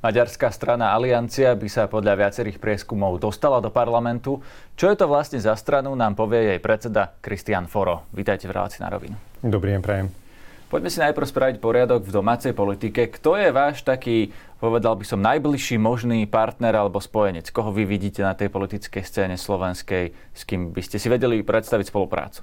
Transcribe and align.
Maďarská 0.00 0.48
strana 0.48 0.96
Aliancia 0.96 1.52
by 1.52 1.68
sa 1.68 1.84
podľa 1.84 2.16
viacerých 2.24 2.56
prieskumov 2.56 3.20
dostala 3.20 3.60
do 3.60 3.68
parlamentu. 3.68 4.40
Čo 4.72 4.88
je 4.88 4.96
to 4.96 5.04
vlastne 5.04 5.36
za 5.36 5.52
stranu, 5.60 5.92
nám 5.92 6.16
povie 6.16 6.56
jej 6.56 6.60
predseda 6.60 7.12
Kristian 7.20 7.68
Foro. 7.68 8.08
Vítajte 8.08 8.48
v 8.48 8.56
relácii 8.56 8.80
na 8.80 8.88
rovinu. 8.88 9.12
Dobrý 9.44 9.76
deň, 9.76 9.80
prajem. 9.84 10.08
Poďme 10.72 10.88
si 10.88 11.04
najprv 11.04 11.26
spraviť 11.28 11.56
poriadok 11.60 12.00
v 12.08 12.16
domácej 12.16 12.56
politike. 12.56 13.12
Kto 13.12 13.36
je 13.36 13.52
váš 13.52 13.84
taký, 13.84 14.32
povedal 14.56 14.96
by 14.96 15.04
som, 15.04 15.20
najbližší 15.20 15.76
možný 15.76 16.24
partner 16.24 16.80
alebo 16.80 16.96
spojenec? 16.96 17.52
Koho 17.52 17.68
vy 17.68 17.84
vidíte 17.84 18.24
na 18.24 18.32
tej 18.32 18.48
politickej 18.48 19.04
scéne 19.04 19.36
slovenskej, 19.36 20.16
s 20.32 20.42
kým 20.48 20.72
by 20.72 20.80
ste 20.80 20.96
si 20.96 21.12
vedeli 21.12 21.44
predstaviť 21.44 21.92
spoluprácu? 21.92 22.40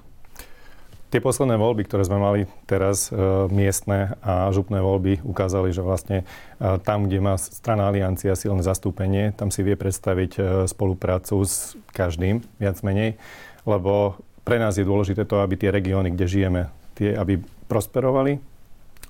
Tie 1.08 1.24
posledné 1.24 1.56
voľby, 1.56 1.88
ktoré 1.88 2.04
sme 2.04 2.20
mali 2.20 2.42
teraz, 2.68 3.08
e, 3.08 3.16
miestne 3.48 4.20
a 4.20 4.52
župné 4.52 4.84
voľby, 4.84 5.24
ukázali, 5.24 5.72
že 5.72 5.80
vlastne 5.80 6.28
e, 6.60 6.76
tam, 6.84 7.08
kde 7.08 7.24
má 7.24 7.40
strana 7.40 7.88
Aliancia 7.88 8.36
silné 8.36 8.60
zastúpenie, 8.60 9.32
tam 9.32 9.48
si 9.48 9.64
vie 9.64 9.80
predstaviť 9.80 10.32
e, 10.36 10.40
spoluprácu 10.68 11.48
s 11.48 11.80
každým, 11.96 12.44
viac 12.60 12.84
menej, 12.84 13.16
lebo 13.64 14.20
pre 14.44 14.60
nás 14.60 14.76
je 14.76 14.84
dôležité 14.84 15.24
to, 15.24 15.40
aby 15.40 15.56
tie 15.56 15.72
regióny, 15.72 16.12
kde 16.12 16.28
žijeme, 16.28 16.62
tie, 17.00 17.16
aby 17.16 17.40
prosperovali 17.72 18.44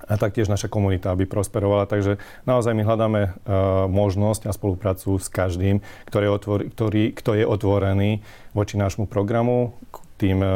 a 0.06 0.14
taktiež 0.14 0.46
naša 0.46 0.70
komunita, 0.70 1.10
aby 1.10 1.26
prosperovala. 1.26 1.90
Takže 1.90 2.22
naozaj 2.46 2.70
my 2.74 2.82
hľadáme 2.86 3.22
uh, 3.22 3.32
možnosť 3.90 4.46
a 4.46 4.54
spoluprácu 4.54 5.18
s 5.18 5.26
každým, 5.26 5.82
ktorý 6.06 6.38
otvor, 6.38 6.70
ktorý, 6.70 7.10
kto 7.10 7.34
je 7.34 7.42
otvorený 7.42 8.22
voči 8.54 8.78
nášmu 8.78 9.10
programu, 9.10 9.74
tým 10.18 10.42
e, 10.42 10.48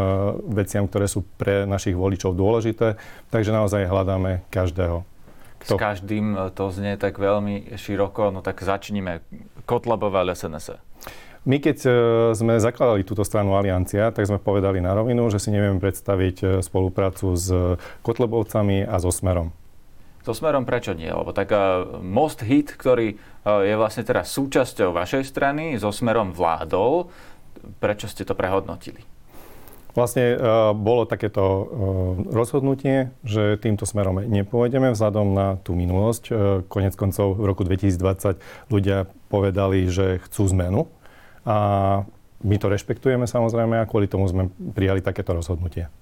veciam, 0.50 0.90
ktoré 0.90 1.06
sú 1.06 1.22
pre 1.38 1.62
našich 1.64 1.94
voličov 1.94 2.34
dôležité. 2.34 2.98
Takže 3.30 3.54
naozaj 3.54 3.86
hľadáme 3.86 4.42
každého. 4.50 5.06
S 5.62 5.70
každým 5.70 6.34
e, 6.34 6.50
to 6.50 6.74
znie 6.74 6.98
tak 6.98 7.22
veľmi 7.22 7.78
široko, 7.78 8.34
no 8.34 8.42
tak 8.42 8.58
začníme. 8.58 9.22
Kotlebové 9.62 10.26
SNS. 10.34 10.82
My 11.46 11.62
keď 11.62 11.78
e, 11.86 11.90
sme 12.34 12.58
zakladali 12.58 13.06
túto 13.06 13.22
stranu 13.22 13.54
Aliancia, 13.54 14.10
tak 14.10 14.26
sme 14.26 14.42
povedali 14.42 14.82
na 14.82 14.98
rovinu, 14.98 15.30
že 15.30 15.38
si 15.38 15.54
nevieme 15.54 15.78
predstaviť 15.78 16.58
spoluprácu 16.58 17.38
s 17.38 17.78
Kotlebovcami 18.02 18.82
a 18.82 18.98
so 18.98 19.14
Smerom. 19.14 19.54
So 20.22 20.34
Smerom 20.34 20.62
prečo 20.62 20.94
nie? 20.94 21.10
Lebo 21.10 21.34
tak 21.34 21.50
Most 21.98 22.46
Hit, 22.46 22.78
ktorý 22.78 23.18
je 23.42 23.74
vlastne 23.74 24.06
teraz 24.06 24.30
súčasťou 24.30 24.94
vašej 24.94 25.26
strany, 25.26 25.74
so 25.82 25.90
Smerom 25.90 26.30
vládol, 26.30 27.10
prečo 27.82 28.06
ste 28.06 28.22
to 28.22 28.38
prehodnotili? 28.38 29.02
Vlastne 29.92 30.36
uh, 30.36 30.72
bolo 30.72 31.04
takéto 31.04 31.44
uh, 31.44 31.64
rozhodnutie, 32.32 33.12
že 33.28 33.60
týmto 33.60 33.84
smerom 33.84 34.24
nepôjdeme 34.24 34.88
vzhľadom 34.96 35.36
na 35.36 35.46
tú 35.60 35.76
minulosť. 35.76 36.24
Uh, 36.28 36.36
konec 36.64 36.96
koncov 36.96 37.36
v 37.36 37.44
roku 37.44 37.62
2020 37.68 38.40
ľudia 38.72 39.04
povedali, 39.28 39.92
že 39.92 40.16
chcú 40.24 40.48
zmenu 40.56 40.80
a 41.44 41.56
my 42.42 42.56
to 42.56 42.72
rešpektujeme 42.72 43.28
samozrejme 43.28 43.84
a 43.84 43.88
kvôli 43.88 44.08
tomu 44.08 44.24
sme 44.26 44.48
prijali 44.72 45.04
takéto 45.04 45.36
rozhodnutie. 45.36 45.92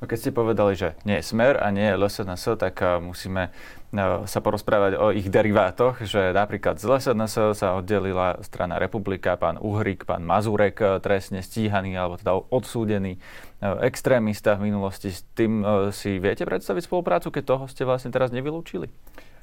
No 0.00 0.08
keď 0.08 0.18
ste 0.18 0.32
povedali, 0.32 0.72
že 0.74 0.96
nie 1.04 1.20
je 1.20 1.28
Smer 1.28 1.60
a 1.60 1.68
nie 1.68 1.84
je 1.84 1.96
LSNS, 2.00 2.56
tak 2.56 2.80
musíme 3.04 3.52
sa 4.26 4.38
porozprávať 4.38 5.02
o 5.02 5.10
ich 5.10 5.26
derivátoch, 5.26 5.98
že 6.06 6.30
napríklad 6.30 6.78
z 6.78 6.86
LSNS 6.86 7.58
sa 7.58 7.74
oddelila 7.74 8.38
strana 8.46 8.78
Republika, 8.78 9.34
pán 9.34 9.58
Uhrik, 9.58 10.06
pán 10.06 10.22
Mazurek 10.22 10.78
trestne 11.02 11.42
stíhaný 11.42 11.98
alebo 11.98 12.14
teda 12.14 12.38
odsúdený 12.38 13.18
extrémista 13.82 14.54
v 14.54 14.70
minulosti. 14.70 15.10
S 15.10 15.26
tým 15.34 15.66
si 15.90 16.22
viete 16.22 16.46
predstaviť 16.46 16.86
spoluprácu, 16.86 17.34
keď 17.34 17.42
toho 17.44 17.64
ste 17.66 17.82
vlastne 17.82 18.14
teraz 18.14 18.30
nevylúčili? 18.30 18.86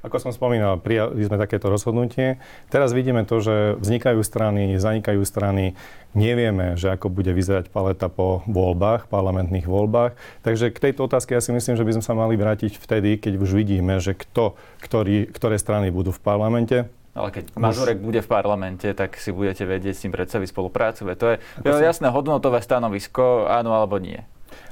Ako 0.07 0.23
som 0.23 0.31
spomínal, 0.31 0.79
prijali 0.79 1.19
sme 1.19 1.35
takéto 1.35 1.67
rozhodnutie. 1.67 2.39
Teraz 2.71 2.95
vidíme 2.95 3.27
to, 3.27 3.43
že 3.43 3.75
vznikajú 3.75 4.23
strany, 4.23 4.79
zanikajú 4.79 5.19
strany. 5.27 5.75
Nevieme, 6.15 6.79
že 6.79 6.95
ako 6.95 7.11
bude 7.11 7.35
vyzerať 7.35 7.67
paleta 7.67 8.07
po 8.07 8.39
voľbách, 8.47 9.11
parlamentných 9.11 9.67
voľbách. 9.67 10.15
Takže 10.47 10.71
k 10.71 10.79
tejto 10.79 11.11
otázke 11.11 11.35
ja 11.35 11.43
si 11.43 11.51
myslím, 11.51 11.75
že 11.75 11.83
by 11.83 11.99
sme 11.99 12.07
sa 12.07 12.15
mali 12.15 12.39
vrátiť 12.39 12.79
vtedy, 12.79 13.19
keď 13.19 13.35
už 13.35 13.51
vidíme, 13.51 13.99
že 13.99 14.15
kto, 14.15 14.55
ktorý, 14.79 15.27
ktoré 15.27 15.59
strany 15.59 15.91
budú 15.91 16.15
v 16.15 16.23
parlamente. 16.23 16.77
Ale 17.11 17.33
keď 17.33 17.51
Mazurek 17.59 17.99
bude 17.99 18.23
v 18.23 18.29
parlamente, 18.31 18.87
tak 18.95 19.19
si 19.19 19.35
budete 19.35 19.67
vedieť 19.67 19.93
s 19.97 20.03
tým 20.07 20.15
predstaviť 20.15 20.47
spoluprácu. 20.53 21.03
To 21.03 21.35
je, 21.35 21.37
to 21.65 21.67
je 21.67 21.83
jasné 21.83 22.07
hodnotové 22.13 22.63
stanovisko, 22.63 23.49
áno 23.51 23.75
alebo 23.75 23.99
nie. 23.99 24.23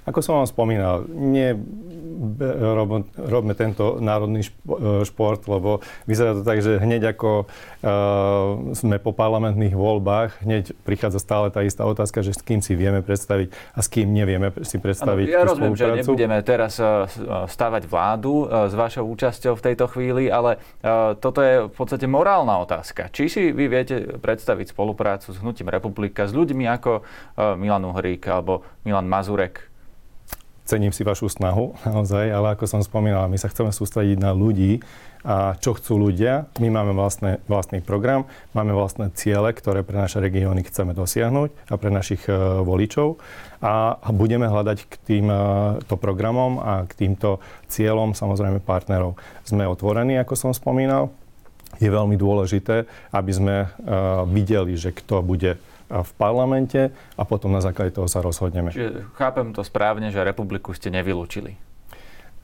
Ako 0.06 0.22
som 0.22 0.38
vám 0.38 0.46
spomínal, 0.46 1.10
nie 1.10 1.58
rob, 2.62 3.04
robme 3.18 3.54
tento 3.58 4.00
národný 4.00 4.46
šport, 5.04 5.42
lebo 5.50 5.84
vyzerá 6.08 6.38
to 6.38 6.44
tak, 6.46 6.64
že 6.64 6.80
hneď 6.80 7.16
ako 7.16 7.46
uh, 7.46 8.72
sme 8.78 8.98
po 9.02 9.12
parlamentných 9.12 9.76
voľbách, 9.76 10.46
hneď 10.46 10.78
prichádza 10.88 11.20
stále 11.20 11.52
tá 11.52 11.66
istá 11.66 11.84
otázka, 11.84 12.24
že 12.24 12.38
s 12.38 12.42
kým 12.42 12.64
si 12.64 12.78
vieme 12.78 13.04
predstaviť 13.04 13.52
a 13.76 13.80
s 13.84 13.88
kým 13.92 14.08
nevieme 14.14 14.54
si 14.64 14.78
predstaviť 14.80 15.26
ano, 15.30 15.36
Ja 15.36 15.44
rozumiem, 15.44 15.76
že 15.76 15.86
nebudeme 16.02 16.38
teraz 16.46 16.80
uh, 16.80 17.10
stavať 17.50 17.90
vládu 17.90 18.48
s 18.48 18.74
vašou 18.74 19.06
účasťou 19.10 19.54
v 19.58 19.64
tejto 19.66 19.86
chvíli, 19.92 20.32
ale 20.32 20.62
uh, 20.82 21.18
toto 21.20 21.40
je 21.44 21.68
v 21.68 21.76
podstate 21.76 22.08
morálna 22.08 22.62
otázka. 22.64 23.12
Či 23.12 23.24
si 23.28 23.44
vy 23.52 23.66
viete 23.68 24.20
predstaviť 24.22 24.72
spoluprácu 24.72 25.34
s 25.34 25.38
Hnutím 25.42 25.68
Republika, 25.68 26.30
s 26.30 26.34
ľuďmi 26.34 26.66
ako 26.80 27.02
uh, 27.02 27.58
Milan 27.60 27.84
Uhrík 27.90 28.24
alebo 28.32 28.64
Milan 28.88 29.10
Mazurek, 29.10 29.75
cením 30.66 30.92
si 30.92 31.06
vašu 31.06 31.30
snahu, 31.30 31.78
naozaj, 31.86 32.26
ale 32.34 32.58
ako 32.58 32.66
som 32.66 32.82
spomínal, 32.82 33.30
my 33.30 33.38
sa 33.38 33.48
chceme 33.48 33.70
sústrediť 33.70 34.18
na 34.18 34.34
ľudí 34.34 34.82
a 35.26 35.58
čo 35.58 35.74
chcú 35.74 35.98
ľudia. 35.98 36.46
My 36.62 36.70
máme 36.70 36.94
vlastné, 36.94 37.42
vlastný 37.50 37.82
program, 37.82 38.30
máme 38.54 38.78
vlastné 38.78 39.10
ciele, 39.18 39.50
ktoré 39.58 39.82
pre 39.82 39.98
naše 39.98 40.22
regióny 40.22 40.62
chceme 40.70 40.94
dosiahnuť 40.94 41.50
a 41.70 41.74
pre 41.82 41.90
našich 41.90 42.30
uh, 42.30 42.62
voličov 42.62 43.18
a 43.66 43.98
budeme 44.14 44.46
hľadať 44.46 44.78
k 44.86 44.94
týmto 45.02 45.96
e, 45.96 45.98
programom 45.98 46.62
a 46.62 46.86
k 46.86 46.94
týmto 46.94 47.42
cieľom 47.66 48.14
samozrejme 48.14 48.62
partnerov. 48.62 49.18
Sme 49.42 49.66
otvorení, 49.66 50.22
ako 50.22 50.38
som 50.38 50.52
spomínal. 50.54 51.10
Je 51.82 51.90
veľmi 51.90 52.14
dôležité, 52.14 52.86
aby 53.10 53.32
sme 53.34 53.56
uh, 53.66 54.22
videli, 54.30 54.78
že 54.78 54.94
kto 54.94 55.26
bude 55.26 55.58
v 55.90 56.12
parlamente 56.18 56.90
a 57.16 57.24
potom 57.24 57.54
na 57.54 57.62
základe 57.62 57.94
toho 57.94 58.10
sa 58.10 58.22
rozhodneme. 58.22 58.74
Čiže 58.74 59.06
chápem 59.14 59.54
to 59.54 59.62
správne, 59.62 60.10
že 60.10 60.26
republiku 60.26 60.74
ste 60.74 60.90
nevylúčili. 60.90 61.58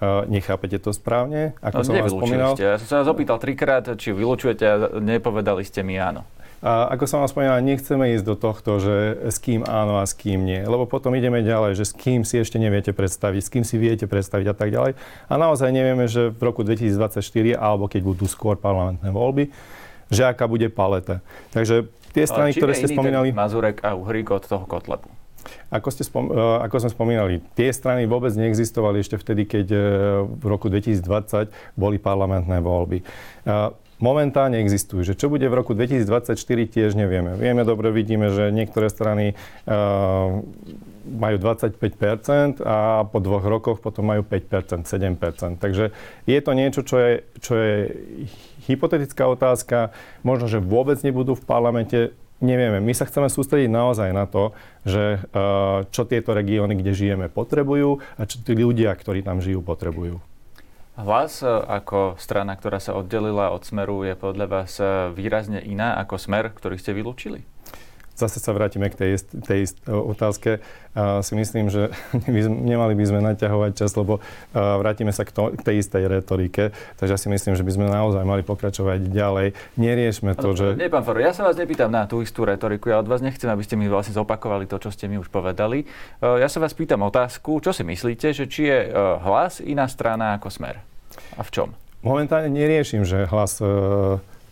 Uh, 0.01 0.25
nechápete 0.25 0.81
to 0.81 0.89
správne? 0.97 1.53
Ako 1.61 1.81
no, 1.81 1.85
som 1.85 1.93
vás 1.93 2.09
spomínal? 2.09 2.51
ste. 2.57 2.65
Ja 2.65 2.77
som 2.81 2.87
sa 2.89 2.95
vás 3.05 3.09
opýtal 3.13 3.37
trikrát, 3.37 3.85
či 4.01 4.09
vylúčujete 4.09 4.63
a 4.65 4.75
nepovedali 4.97 5.61
ste 5.61 5.85
mi 5.85 6.01
áno. 6.01 6.25
A 6.61 6.93
ako 6.93 7.09
som 7.09 7.25
vás 7.25 7.33
spomínal, 7.33 7.57
nechceme 7.65 8.13
ísť 8.13 8.25
do 8.25 8.37
tohto, 8.37 8.77
že 8.77 9.17
s 9.33 9.41
kým 9.41 9.65
áno 9.65 9.97
a 9.97 10.05
s 10.05 10.13
kým 10.13 10.45
nie. 10.45 10.61
Lebo 10.61 10.85
potom 10.85 11.09
ideme 11.17 11.41
ďalej, 11.41 11.73
že 11.73 11.89
s 11.89 11.93
kým 11.97 12.21
si 12.21 12.37
ešte 12.37 12.61
neviete 12.61 12.93
predstaviť, 12.93 13.41
s 13.41 13.49
kým 13.49 13.65
si 13.65 13.81
viete 13.81 14.05
predstaviť 14.05 14.45
a 14.45 14.55
tak 14.57 14.69
ďalej. 14.69 14.93
A 15.25 15.33
naozaj 15.41 15.73
nevieme, 15.73 16.05
že 16.05 16.29
v 16.29 16.41
roku 16.45 16.61
2024, 16.61 17.57
alebo 17.57 17.89
keď 17.89 18.01
budú 18.05 18.29
skôr 18.29 18.61
parlamentné 18.61 19.09
voľby, 19.09 19.49
že 20.13 20.21
aká 20.21 20.45
bude 20.45 20.69
paleta. 20.69 21.25
Takže 21.49 21.89
tie 22.11 22.25
strany, 22.27 22.51
ktoré 22.55 22.75
ste 22.75 22.91
spomínali... 22.91 23.33
Mazurek 23.33 23.81
a 23.81 23.95
Uhrík 23.95 24.31
od 24.31 24.43
toho 24.45 24.63
Kotlebu? 24.67 25.09
Ako, 25.73 25.89
ste 25.89 26.05
spom- 26.05 26.29
e, 26.29 26.37
ako 26.61 26.85
sme 26.85 26.91
spomínali, 26.93 27.33
tie 27.57 27.73
strany 27.73 28.05
vôbec 28.05 28.29
neexistovali 28.37 29.01
ešte 29.01 29.17
vtedy, 29.17 29.49
keď 29.49 29.67
e, 29.73 29.79
v 30.27 30.45
roku 30.45 30.69
2020 30.69 31.49
boli 31.73 31.97
parlamentné 31.97 32.61
voľby. 32.61 33.01
E, 33.01 33.03
momentálne 34.01 34.57
existujú. 34.59 35.05
Že 35.05 35.13
čo 35.15 35.27
bude 35.29 35.45
v 35.47 35.55
roku 35.55 35.77
2024, 35.77 36.35
tiež 36.67 36.97
nevieme. 36.97 37.37
Vieme 37.37 37.61
dobre, 37.63 37.93
vidíme, 37.93 38.33
že 38.33 38.49
niektoré 38.49 38.89
strany 38.89 39.37
uh, 39.69 40.41
majú 41.05 41.37
25% 41.41 42.61
a 42.61 43.05
po 43.07 43.17
dvoch 43.17 43.45
rokoch 43.45 43.77
potom 43.81 44.09
majú 44.09 44.21
5%, 44.21 44.85
7%. 44.85 45.57
Takže 45.57 45.93
je 46.29 46.39
to 46.39 46.51
niečo, 46.53 46.81
čo 46.85 46.95
je, 47.01 47.13
čo 47.41 47.53
je 47.57 47.75
hypotetická 48.69 49.25
otázka. 49.25 49.91
Možno, 50.21 50.45
že 50.45 50.61
vôbec 50.61 51.01
nebudú 51.01 51.33
v 51.33 51.43
parlamente. 51.45 52.13
Nevieme. 52.41 52.81
My 52.81 52.97
sa 52.97 53.05
chceme 53.05 53.29
sústrediť 53.29 53.69
naozaj 53.69 54.09
na 54.17 54.25
to, 54.25 54.57
že 54.81 55.21
uh, 55.29 55.85
čo 55.93 56.09
tieto 56.09 56.33
regióny, 56.33 56.73
kde 56.73 56.97
žijeme, 56.97 57.29
potrebujú 57.29 58.01
a 58.17 58.25
čo 58.25 58.41
tí 58.41 58.57
ľudia, 58.57 58.89
ktorí 58.97 59.21
tam 59.21 59.45
žijú, 59.45 59.61
potrebujú. 59.61 60.17
Hlas 61.01 61.39
e, 61.39 61.47
ako 61.47 62.19
strana, 62.19 62.53
ktorá 62.59 62.77
sa 62.83 62.91
oddelila 62.93 63.55
od 63.55 63.63
Smeru, 63.63 64.03
je 64.03 64.11
podľa 64.11 64.47
vás 64.51 64.75
e, 64.77 65.09
výrazne 65.15 65.63
iná 65.63 65.95
ako 65.97 66.19
Smer, 66.19 66.51
ktorý 66.51 66.75
ste 66.75 66.91
vylúčili? 66.91 67.47
Zase 68.15 68.37
sa 68.43 68.51
vrátime 68.53 68.91
k 68.91 68.95
tej, 68.95 69.11
tej 69.41 69.61
otázke. 69.87 70.63
A 70.91 71.23
si 71.23 71.39
myslím, 71.39 71.71
že 71.71 71.95
nemali 72.71 72.93
by 72.99 73.05
sme 73.07 73.19
naťahovať 73.23 73.71
čas, 73.75 73.95
lebo 73.95 74.19
vrátime 74.53 75.15
sa 75.15 75.23
k, 75.23 75.31
to, 75.31 75.55
k 75.55 75.61
tej 75.63 75.75
istej 75.81 76.03
retorike. 76.07 76.75
Takže 76.99 77.11
ja 77.15 77.19
si 77.19 77.31
myslím, 77.31 77.55
že 77.55 77.63
by 77.63 77.71
sme 77.71 77.85
naozaj 77.87 78.23
mali 78.27 78.43
pokračovať 78.43 79.07
ďalej. 79.07 79.55
Neriešme 79.79 80.35
to, 80.35 80.51
že... 80.51 80.67
Nie, 80.75 80.91
pán 80.91 81.07
Faro, 81.07 81.23
ja 81.23 81.31
sa 81.31 81.47
vás 81.47 81.55
nepýtam 81.55 81.87
na 81.87 82.03
tú 82.05 82.19
istú 82.19 82.43
retoriku. 82.43 82.91
Ja 82.91 82.99
od 82.99 83.07
vás 83.07 83.23
nechcem, 83.23 83.47
aby 83.47 83.63
ste 83.63 83.79
mi 83.79 83.87
vlastne 83.87 84.15
zopakovali 84.15 84.67
to, 84.67 84.77
čo 84.83 84.91
ste 84.91 85.07
mi 85.07 85.15
už 85.15 85.31
povedali. 85.31 85.87
Ja 86.19 86.51
sa 86.51 86.59
vás 86.59 86.75
pýtam 86.75 87.07
otázku, 87.07 87.63
čo 87.63 87.71
si 87.71 87.87
myslíte, 87.87 88.35
že 88.35 88.45
či 88.51 88.67
je 88.67 88.79
hlas 89.23 89.63
iná 89.63 89.87
strana 89.87 90.35
ako 90.35 90.51
smer? 90.51 90.83
A 91.39 91.41
v 91.43 91.49
čom? 91.51 91.69
Momentálne 92.01 92.49
neriešim, 92.49 93.05
že 93.05 93.29
hlas 93.29 93.61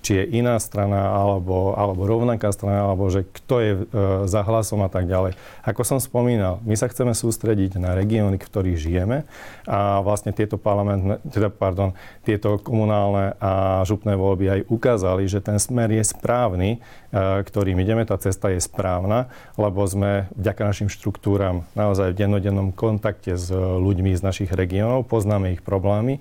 či 0.10 0.26
je 0.26 0.42
iná 0.42 0.58
strana, 0.58 1.14
alebo, 1.14 1.78
alebo 1.78 2.10
rovnaká 2.10 2.50
strana, 2.50 2.90
alebo 2.90 3.14
že 3.14 3.30
kto 3.30 3.56
je 3.62 3.72
e, 3.78 3.82
za 4.26 4.42
hlasom 4.42 4.82
a 4.82 4.90
tak 4.90 5.06
ďalej. 5.06 5.38
Ako 5.62 5.86
som 5.86 6.02
spomínal, 6.02 6.58
my 6.66 6.74
sa 6.74 6.90
chceme 6.90 7.14
sústrediť 7.14 7.78
na 7.78 7.94
regióny, 7.94 8.42
v 8.42 8.48
ktorých 8.50 8.82
žijeme 8.82 9.30
a 9.70 10.02
vlastne 10.02 10.34
tieto 10.34 10.58
parlamentné, 10.58 11.22
teda, 11.30 11.54
pardon, 11.54 11.94
tieto 12.26 12.58
komunálne 12.58 13.38
a 13.38 13.86
župné 13.86 14.18
voľby 14.18 14.46
aj 14.50 14.60
ukázali, 14.74 15.30
že 15.30 15.46
ten 15.46 15.62
smer 15.62 15.94
je 15.94 16.02
správny, 16.02 16.82
e, 17.14 17.46
ktorým 17.46 17.78
ideme, 17.78 18.02
tá 18.02 18.18
cesta 18.18 18.50
je 18.50 18.66
správna, 18.66 19.30
lebo 19.62 19.86
sme 19.86 20.26
vďaka 20.34 20.74
našim 20.74 20.90
štruktúram 20.90 21.70
naozaj 21.78 22.18
v 22.18 22.26
dennodennom 22.26 22.74
kontakte 22.74 23.38
s 23.38 23.54
ľuďmi 23.54 24.18
z 24.18 24.26
našich 24.26 24.50
regiónov, 24.50 25.06
poznáme 25.06 25.54
ich 25.54 25.62
problémy 25.62 26.18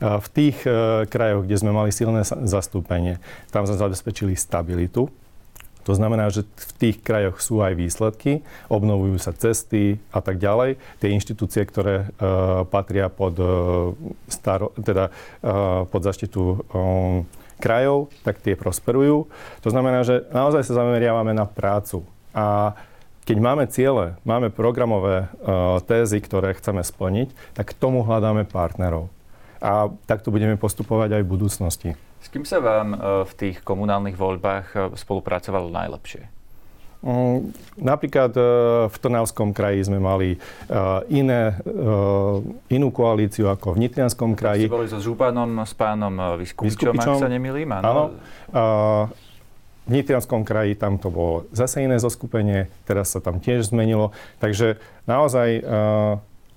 v 0.00 0.28
tých 0.32 0.56
e, 0.64 1.04
krajoch, 1.04 1.44
kde 1.44 1.60
sme 1.60 1.76
mali 1.76 1.92
silné 1.92 2.24
zastúpenie, 2.24 3.20
tam 3.52 3.68
sme 3.68 3.76
zabezpečili 3.76 4.32
stabilitu. 4.32 5.12
To 5.88 5.92
znamená, 5.96 6.28
že 6.28 6.44
v 6.44 6.72
tých 6.76 6.96
krajoch 7.00 7.40
sú 7.40 7.64
aj 7.64 7.76
výsledky, 7.76 8.44
obnovujú 8.68 9.16
sa 9.16 9.32
cesty 9.32 10.00
a 10.12 10.20
tak 10.20 10.36
ďalej. 10.36 10.76
Tie 11.00 11.08
inštitúcie, 11.08 11.64
ktoré 11.64 12.04
uh, 12.04 12.68
patria 12.68 13.08
pod, 13.08 13.34
uh, 13.40 13.48
staro, 14.28 14.76
teda, 14.76 15.08
pod 15.88 16.02
zaštitu 16.04 16.62
krajov, 17.56 18.12
tak 18.22 18.44
tie 18.44 18.60
prosperujú. 18.60 19.32
To 19.64 19.68
znamená, 19.72 20.04
že 20.04 20.28
naozaj 20.30 20.68
sa 20.68 20.84
zameriavame 20.84 21.32
na 21.32 21.48
prácu. 21.48 22.04
A 22.36 22.76
keď 23.24 23.36
máme 23.40 23.64
ciele, 23.68 24.20
máme 24.24 24.52
programové 24.52 25.32
tézy, 25.88 26.20
ktoré 26.20 26.56
chceme 26.56 26.84
splniť, 26.84 27.56
tak 27.56 27.72
k 27.72 27.78
tomu 27.78 28.04
hľadáme 28.04 28.44
partnerov 28.48 29.08
a 29.60 29.92
takto 30.08 30.32
budeme 30.32 30.56
postupovať 30.56 31.20
aj 31.20 31.22
v 31.22 31.28
budúcnosti. 31.28 31.90
S 32.20 32.28
kým 32.28 32.44
sa 32.44 32.60
vám 32.60 32.88
e, 32.92 32.96
v 33.24 33.32
tých 33.36 33.56
komunálnych 33.64 34.16
voľbách 34.16 34.66
e, 34.72 34.78
spolupracovalo 34.96 35.72
najlepšie? 35.72 36.28
Mm, 37.00 37.56
napríklad 37.80 38.32
e, 38.36 38.42
v 38.88 38.96
Trnavskom 39.00 39.56
kraji 39.56 39.88
sme 39.88 40.00
mali 40.00 40.36
iné, 41.08 41.56
inú 42.68 42.88
koalíciu 42.92 43.48
ako 43.48 43.76
v 43.76 43.88
Nitrianskom 43.88 44.36
kraji. 44.36 44.68
Ste 44.68 44.76
boli 44.76 44.88
so 44.88 45.00
Županom, 45.00 45.64
s 45.64 45.72
pánom 45.72 46.12
Vyskupičom, 46.36 46.96
Vyskupičom 46.96 47.14
ak 47.16 47.24
sa 47.24 47.28
nemýlim, 47.32 47.68
áno. 47.80 47.84
áno. 47.84 48.04
V 49.80 49.90
Nitrianskom 49.90 50.44
kraji 50.44 50.76
tam 50.76 51.00
to 51.00 51.08
bolo 51.08 51.48
zase 51.50 51.82
iné 51.82 51.96
zoskupenie, 51.98 52.68
teraz 52.84 53.16
sa 53.16 53.18
tam 53.18 53.40
tiež 53.40 53.72
zmenilo. 53.72 54.12
Takže 54.38 54.78
naozaj 55.08 55.64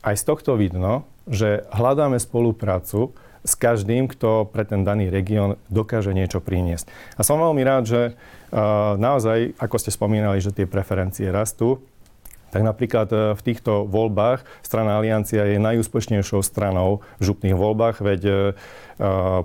aj 0.04 0.16
z 0.20 0.24
tohto 0.28 0.60
vidno, 0.60 1.08
že 1.28 1.64
hľadáme 1.72 2.20
spoluprácu 2.20 3.16
s 3.44 3.54
každým, 3.60 4.08
kto 4.08 4.48
pre 4.48 4.64
ten 4.64 4.88
daný 4.88 5.12
región 5.12 5.60
dokáže 5.68 6.16
niečo 6.16 6.40
priniesť. 6.40 6.88
A 7.20 7.28
som 7.28 7.44
veľmi 7.44 7.60
rád, 7.64 7.84
že 7.84 8.02
uh, 8.16 8.96
naozaj, 8.96 9.60
ako 9.60 9.76
ste 9.80 9.92
spomínali, 9.92 10.40
že 10.40 10.56
tie 10.56 10.64
preferencie 10.64 11.28
rastú, 11.28 11.84
tak 12.54 12.62
napríklad 12.62 13.10
e, 13.10 13.18
v 13.34 13.42
týchto 13.42 13.90
voľbách 13.90 14.46
strana 14.62 15.02
Aliancia 15.02 15.42
je 15.50 15.58
najúspešnejšou 15.58 16.46
stranou 16.46 17.02
v 17.18 17.34
župných 17.34 17.58
voľbách, 17.58 17.98
veď 18.06 18.22
e, 18.22 18.34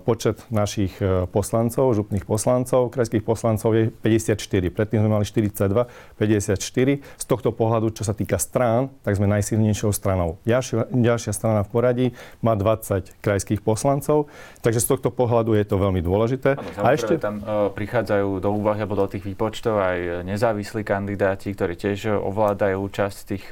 počet 0.04 0.44
našich 0.52 0.92
e, 1.00 1.24
poslancov, 1.24 1.96
župných 1.96 2.28
poslancov, 2.28 2.92
krajských 2.92 3.24
poslancov 3.24 3.72
je 3.72 3.88
54. 3.88 4.36
Predtým 4.68 5.00
sme 5.00 5.08
mali 5.08 5.24
42, 5.24 5.88
54. 6.20 7.00
Z 7.00 7.24
tohto 7.24 7.48
pohľadu, 7.56 7.96
čo 7.96 8.04
sa 8.04 8.12
týka 8.12 8.36
strán, 8.36 8.92
tak 9.00 9.16
sme 9.16 9.24
najsilnejšou 9.24 9.88
stranou. 9.96 10.36
Ďalšia, 10.44 10.92
ďalšia 10.92 11.32
strana 11.32 11.64
v 11.64 11.68
poradí 11.72 12.06
má 12.44 12.52
20 12.52 13.24
krajských 13.24 13.64
poslancov, 13.64 14.28
takže 14.60 14.84
z 14.84 14.86
tohto 14.92 15.08
pohľadu 15.08 15.56
je 15.56 15.64
to 15.64 15.80
veľmi 15.80 16.04
dôležité. 16.04 16.60
Ano, 16.60 16.84
a 16.84 16.92
ešte 16.92 17.16
tam 17.16 17.40
prichádzajú 17.72 18.44
do 18.44 18.52
úvahy 18.52 18.84
alebo 18.84 19.00
do 19.00 19.08
tých 19.08 19.24
výpočtov 19.24 19.80
aj 19.80 20.28
nezávislí 20.28 20.84
kandidáti, 20.84 21.56
ktorí 21.56 21.72
tiež 21.72 22.20
ovládajú 22.20 22.84
časť 22.98 23.18
tých 23.30 23.44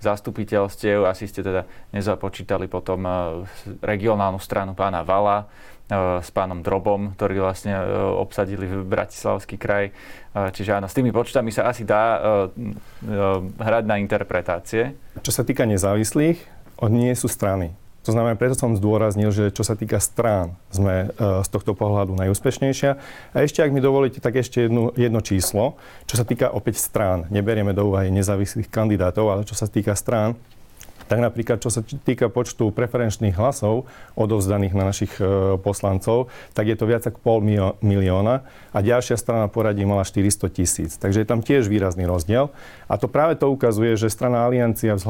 zastupiteľstiev. 0.00 1.04
Asi 1.06 1.28
ste 1.28 1.44
teda 1.44 1.68
nezapočítali 1.92 2.66
potom 2.66 3.04
e, 3.04 3.10
regionálnu 3.84 4.40
stranu 4.40 4.72
pána 4.72 5.04
Vala 5.04 5.44
e, 5.44 6.18
s 6.24 6.28
pánom 6.32 6.64
Drobom, 6.64 7.14
ktorí 7.14 7.38
vlastne 7.38 7.76
obsadili 8.18 8.66
v 8.66 8.82
Bratislavský 8.82 9.60
kraj. 9.60 9.92
Čiže 10.34 10.82
áno, 10.82 10.86
s 10.88 10.96
tými 10.96 11.12
počtami 11.12 11.50
sa 11.52 11.68
asi 11.68 11.82
dá 11.82 12.22
hrať 13.58 13.84
na 13.84 13.98
interpretácie. 13.98 14.94
Čo 15.20 15.32
sa 15.34 15.42
týka 15.42 15.66
nezávislých, 15.66 16.38
oni 16.80 17.10
nie 17.10 17.14
sú 17.18 17.26
strany. 17.26 17.74
To 18.08 18.16
znamená, 18.16 18.32
preto 18.32 18.56
som 18.56 18.72
zdôraznil, 18.72 19.28
že 19.28 19.52
čo 19.52 19.60
sa 19.60 19.76
týka 19.76 20.00
strán, 20.00 20.56
sme 20.72 21.12
e, 21.12 21.44
z 21.44 21.48
tohto 21.52 21.76
pohľadu 21.76 22.16
najúspešnejšia. 22.16 22.96
A 23.36 23.36
ešte, 23.44 23.60
ak 23.60 23.76
mi 23.76 23.84
dovolíte, 23.84 24.24
tak 24.24 24.40
ešte 24.40 24.64
jedno, 24.68 24.88
jedno 24.96 25.20
číslo, 25.20 25.76
čo 26.08 26.16
sa 26.16 26.24
týka 26.24 26.48
opäť 26.48 26.80
strán. 26.80 27.28
Neberieme 27.28 27.76
do 27.76 27.92
úvahy 27.92 28.08
nezávislých 28.08 28.72
kandidátov, 28.72 29.28
ale 29.28 29.44
čo 29.44 29.52
sa 29.52 29.68
týka 29.68 29.92
strán, 29.92 30.40
tak 31.10 31.18
napríklad, 31.18 31.58
čo 31.58 31.74
sa 31.74 31.82
týka 31.82 32.30
počtu 32.30 32.70
preferenčných 32.70 33.34
hlasov 33.34 33.90
odovzdaných 34.14 34.78
na 34.78 34.94
našich 34.94 35.10
e, 35.18 35.58
poslancov, 35.58 36.30
tak 36.54 36.70
je 36.70 36.78
to 36.78 36.86
viac 36.86 37.02
ako 37.02 37.18
pol 37.18 37.42
milióna 37.82 38.46
a 38.70 38.78
ďalšia 38.78 39.18
strana 39.18 39.50
poradí 39.50 39.82
mala 39.82 40.06
400 40.06 40.46
tisíc. 40.54 40.94
Takže 41.02 41.26
je 41.26 41.26
tam 41.26 41.42
tiež 41.42 41.66
výrazný 41.66 42.06
rozdiel. 42.06 42.54
A 42.86 42.94
to 42.94 43.10
práve 43.10 43.34
to 43.34 43.50
ukazuje, 43.50 43.98
že 43.98 44.06
strana 44.06 44.46
Aliancia 44.46 44.94
e, 44.94 45.00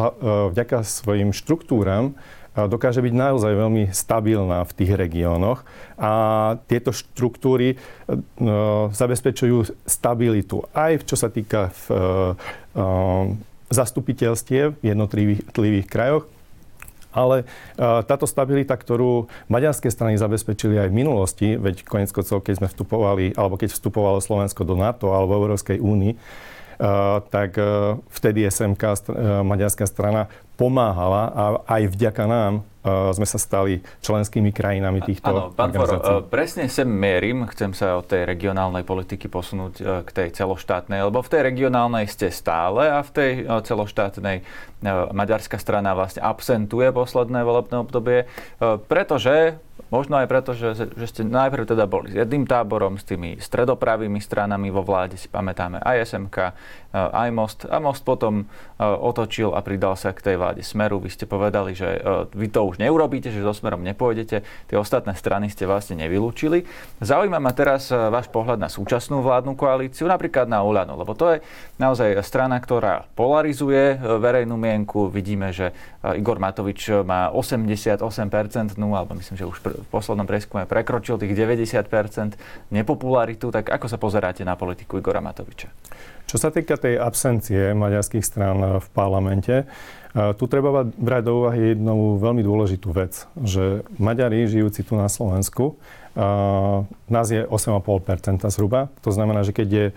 vďaka 0.56 0.88
svojim 0.88 1.36
štruktúram 1.36 2.16
dokáže 2.54 2.98
byť 3.00 3.14
naozaj 3.14 3.52
veľmi 3.54 3.94
stabilná 3.94 4.66
v 4.66 4.72
tých 4.74 4.92
regiónoch. 4.98 5.62
A 6.00 6.12
tieto 6.66 6.90
štruktúry 6.90 7.78
no, 8.40 8.90
zabezpečujú 8.90 9.70
stabilitu 9.86 10.66
aj 10.74 11.06
čo 11.06 11.14
sa 11.14 11.30
týka 11.30 11.70
v, 11.70 11.82
uh, 12.74 13.30
zastupiteľstiev 13.70 14.82
v 14.82 14.84
jednotlivých 14.84 15.86
krajoch, 15.86 16.26
ale 17.10 17.42
táto 17.78 18.26
stabilita, 18.26 18.78
ktorú 18.78 19.26
maďarské 19.50 19.90
strany 19.90 20.14
zabezpečili 20.14 20.78
aj 20.78 20.88
v 20.90 20.98
minulosti, 20.98 21.48
veď 21.58 21.82
konec 21.82 22.10
koncov, 22.14 22.42
keď 22.42 22.62
sme 22.62 22.68
vstupovali, 22.70 23.34
alebo 23.34 23.58
keď 23.58 23.74
vstupovalo 23.74 24.22
Slovensko 24.22 24.62
do 24.62 24.78
NATO 24.78 25.10
alebo 25.10 25.38
Európskej 25.38 25.82
únii, 25.82 26.14
tak 27.28 27.60
uh, 27.60 28.00
vtedy 28.08 28.48
SMK, 28.48 29.12
maďarská 29.44 29.84
strana, 29.84 30.32
pomáhala 30.60 31.22
a 31.32 31.44
aj 31.80 31.82
vďaka 31.96 32.24
nám 32.28 32.52
uh, 32.84 33.08
sme 33.16 33.24
sa 33.24 33.40
stali 33.40 33.80
členskými 34.04 34.52
krajinami 34.52 35.00
týchto 35.00 35.32
Áno, 35.32 35.42
pán. 35.56 35.72
Foro, 35.72 35.96
uh, 35.96 36.20
presne 36.20 36.68
sem 36.68 36.84
mierim, 36.84 37.48
chcem 37.48 37.72
sa 37.72 37.96
od 37.96 38.04
tej 38.04 38.28
regionálnej 38.28 38.84
politiky 38.84 39.32
posunúť 39.32 39.74
uh, 39.80 39.84
k 40.04 40.10
tej 40.12 40.28
celoštátnej, 40.36 41.00
lebo 41.00 41.24
v 41.24 41.32
tej 41.32 41.42
regionálnej 41.48 42.04
ste 42.12 42.28
stále 42.28 42.92
a 42.92 43.00
v 43.00 43.10
tej 43.10 43.30
uh, 43.48 43.64
celoštátnej 43.64 44.44
uh, 44.44 45.08
maďarská 45.16 45.56
strana 45.56 45.96
vlastne 45.96 46.20
absentuje 46.20 46.92
posledné 46.92 47.40
volebné 47.40 47.76
obdobie, 47.80 48.18
uh, 48.28 48.76
pretože 48.76 49.56
Možno 49.90 50.22
aj 50.22 50.26
preto, 50.30 50.54
že, 50.54 50.74
že 50.74 51.06
ste 51.10 51.26
najprv 51.26 51.66
teda 51.66 51.90
boli 51.90 52.14
s 52.14 52.16
jedným 52.16 52.46
táborom, 52.46 52.94
s 52.94 53.02
tými 53.02 53.42
stredopravými 53.42 54.22
stranami 54.22 54.70
vo 54.70 54.86
vláde, 54.86 55.18
si 55.18 55.26
pamätáme 55.26 55.82
aj 55.82 56.14
SMK, 56.14 56.36
aj. 56.92 57.28
A 57.70 57.78
Most 57.78 58.02
potom 58.02 58.44
eh, 58.44 58.82
otočil 58.82 59.54
a 59.54 59.62
pridal 59.62 59.94
sa 59.94 60.10
k 60.10 60.22
tej 60.32 60.36
vláde 60.36 60.62
Smeru. 60.66 60.98
Vy 60.98 61.10
ste 61.14 61.24
povedali, 61.26 61.74
že 61.74 61.88
eh, 61.98 62.26
vy 62.34 62.50
to 62.50 62.66
už 62.66 62.82
neurobíte, 62.82 63.30
že 63.30 63.42
so 63.42 63.54
Smerom 63.54 63.82
nepôjdete. 63.86 64.42
Tie 64.42 64.76
ostatné 64.76 65.14
strany 65.14 65.46
ste 65.50 65.66
vlastne 65.66 65.98
nevylúčili. 66.02 66.66
Zaujíma 66.98 67.38
ma 67.38 67.52
teraz 67.54 67.90
váš 67.90 68.28
pohľad 68.28 68.58
na 68.58 68.68
súčasnú 68.68 69.22
vládnu 69.22 69.54
koalíciu, 69.54 70.06
napríklad 70.06 70.46
na 70.46 70.62
Ulano, 70.62 70.94
lebo 70.98 71.14
to 71.16 71.36
je 71.36 71.38
naozaj 71.80 72.20
strana, 72.22 72.60
ktorá 72.60 73.08
polarizuje 73.14 73.98
verejnú 73.98 74.54
mienku. 74.54 75.08
Vidíme, 75.08 75.50
že 75.50 75.72
Igor 76.04 76.38
Matovič 76.38 77.02
má 77.02 77.32
88%, 77.32 78.00
alebo 78.78 79.12
myslím, 79.16 79.36
že 79.36 79.48
už 79.48 79.58
v 79.62 79.88
poslednom 79.88 80.28
preskume 80.28 80.68
prekročil 80.68 81.16
tých 81.20 81.34
90% 81.34 82.36
nepopularitu, 82.70 83.48
tak 83.50 83.72
ako 83.72 83.86
sa 83.88 83.98
pozeráte 83.98 84.44
na 84.44 84.54
politiku 84.54 85.00
Igora 85.00 85.24
Matoviča? 85.24 85.68
Čo 86.30 86.38
sa 86.38 86.54
týka 86.54 86.78
tej 86.78 86.94
absencie 86.94 87.74
maďarských 87.74 88.22
strán 88.22 88.78
v 88.78 88.86
parlamente, 88.94 89.66
tu 90.14 90.46
treba 90.46 90.86
brať 90.86 91.22
do 91.26 91.32
úvahy 91.42 91.74
jednu 91.74 92.22
veľmi 92.22 92.46
dôležitú 92.46 92.94
vec, 92.94 93.26
že 93.42 93.82
Maďari 93.98 94.46
žijúci 94.46 94.86
tu 94.86 94.94
na 94.94 95.10
Slovensku 95.10 95.74
nás 97.10 97.26
je 97.30 97.42
8,5% 97.46 98.46
zhruba. 98.52 98.92
To 99.02 99.10
znamená, 99.10 99.42
že 99.42 99.56
keď 99.56 99.68
je 99.68 99.86
uh, 99.90 99.94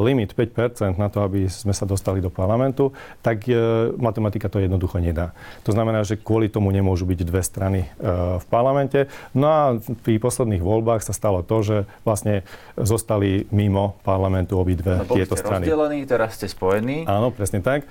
limit 0.00 0.32
5% 0.32 0.96
na 0.96 1.12
to, 1.12 1.20
aby 1.26 1.50
sme 1.50 1.74
sa 1.76 1.84
dostali 1.84 2.22
do 2.22 2.32
parlamentu, 2.32 2.94
tak 3.20 3.44
uh, 3.50 3.90
matematika 4.00 4.48
to 4.48 4.62
jednoducho 4.62 5.02
nedá. 5.02 5.36
To 5.68 5.74
znamená, 5.74 6.06
že 6.06 6.16
kvôli 6.16 6.48
tomu 6.48 6.72
nemôžu 6.72 7.04
byť 7.04 7.20
dve 7.26 7.42
strany 7.44 7.80
uh, 8.00 8.40
v 8.40 8.46
parlamente. 8.48 9.10
No 9.36 9.46
a 9.48 9.62
pri 10.06 10.16
posledných 10.22 10.62
voľbách 10.64 11.04
sa 11.04 11.12
stalo 11.12 11.44
to, 11.44 11.60
že 11.60 11.76
vlastne 12.06 12.46
zostali 12.78 13.44
mimo 13.52 14.00
parlamentu 14.06 14.56
obidve 14.56 15.04
no, 15.04 15.12
tieto 15.12 15.36
strany. 15.36 15.66
rozdelení, 15.66 16.08
teraz 16.08 16.40
ste 16.40 16.46
spojení. 16.48 17.04
Áno, 17.04 17.34
presne 17.34 17.60
tak. 17.60 17.84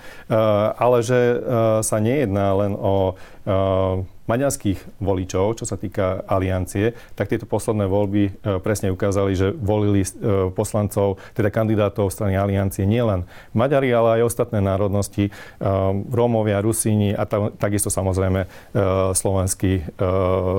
Ale 0.79 1.01
že 1.05 1.19
sa 1.81 1.97
nejedná 2.01 2.53
len 2.55 2.73
o 2.77 3.13
maďarských 4.29 5.01
voličov, 5.01 5.57
čo 5.57 5.65
sa 5.65 5.73
týka 5.73 6.21
aliancie, 6.29 6.93
tak 7.17 7.33
tieto 7.33 7.49
posledné 7.49 7.89
voľby 7.89 8.23
e, 8.29 8.61
presne 8.61 8.93
ukázali, 8.93 9.33
že 9.33 9.49
volili 9.57 10.05
e, 10.05 10.53
poslancov, 10.53 11.17
teda 11.33 11.49
kandidátov 11.49 12.13
strany 12.13 12.37
aliancie 12.37 12.85
nielen 12.85 13.25
Maďari, 13.57 13.89
ale 13.89 14.21
aj 14.21 14.29
ostatné 14.29 14.61
národnosti, 14.61 15.27
e, 15.27 15.31
Rómovia, 16.13 16.61
Rusíni 16.61 17.17
a 17.17 17.25
tam, 17.25 17.49
takisto 17.57 17.89
samozrejme 17.89 18.45
slovenskí 19.15 19.95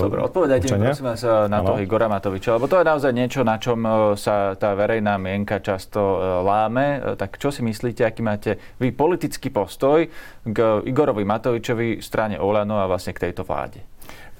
Dobre, 0.00 0.24
odpovedajte 0.24 0.74
mi 0.74 0.90
prosím 0.90 1.12
vás 1.12 1.22
na 1.46 1.60
ano. 1.60 1.66
toho 1.72 1.78
Igora 1.84 2.08
Matoviča, 2.10 2.56
lebo 2.56 2.66
to 2.66 2.80
je 2.80 2.88
naozaj 2.88 3.12
niečo, 3.12 3.40
na 3.44 3.60
čom 3.60 3.84
sa 4.16 4.56
tá 4.56 4.72
verejná 4.74 5.20
mienka 5.20 5.60
často 5.60 6.00
láme. 6.42 7.14
Tak 7.14 7.36
čo 7.36 7.52
si 7.52 7.60
myslíte, 7.60 8.02
aký 8.02 8.24
máte 8.24 8.56
vy 8.80 8.90
politický 8.90 9.52
postoj 9.52 10.08
k 10.42 10.58
Igorovi 10.88 11.22
Matovičovi, 11.22 12.00
strane 12.00 12.40
Olano 12.40 12.80
a 12.80 12.88
vlastne 12.88 13.12
k 13.12 13.30
tejto 13.30 13.44
vláde? 13.44 13.59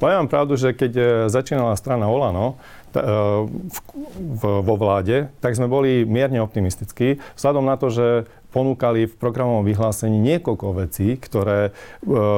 Poviem 0.00 0.24
vám 0.24 0.32
pravdu, 0.32 0.56
že 0.56 0.72
keď 0.72 0.92
e, 0.96 1.04
začínala 1.28 1.76
strana 1.76 2.08
Olano 2.08 2.56
t- 2.88 3.04
e, 3.04 3.06
vo 4.40 4.74
vláde, 4.80 5.28
tak 5.44 5.52
sme 5.52 5.68
boli 5.68 6.08
mierne 6.08 6.40
optimistickí, 6.40 7.20
vzhľadom 7.36 7.68
na 7.68 7.76
to, 7.76 7.92
že 7.92 8.24
ponúkali 8.48 9.04
v 9.04 9.14
programovom 9.20 9.68
vyhlásení 9.68 10.16
niekoľko 10.16 10.88
vecí, 10.88 11.20
ktoré 11.20 11.68
e, 11.68 11.70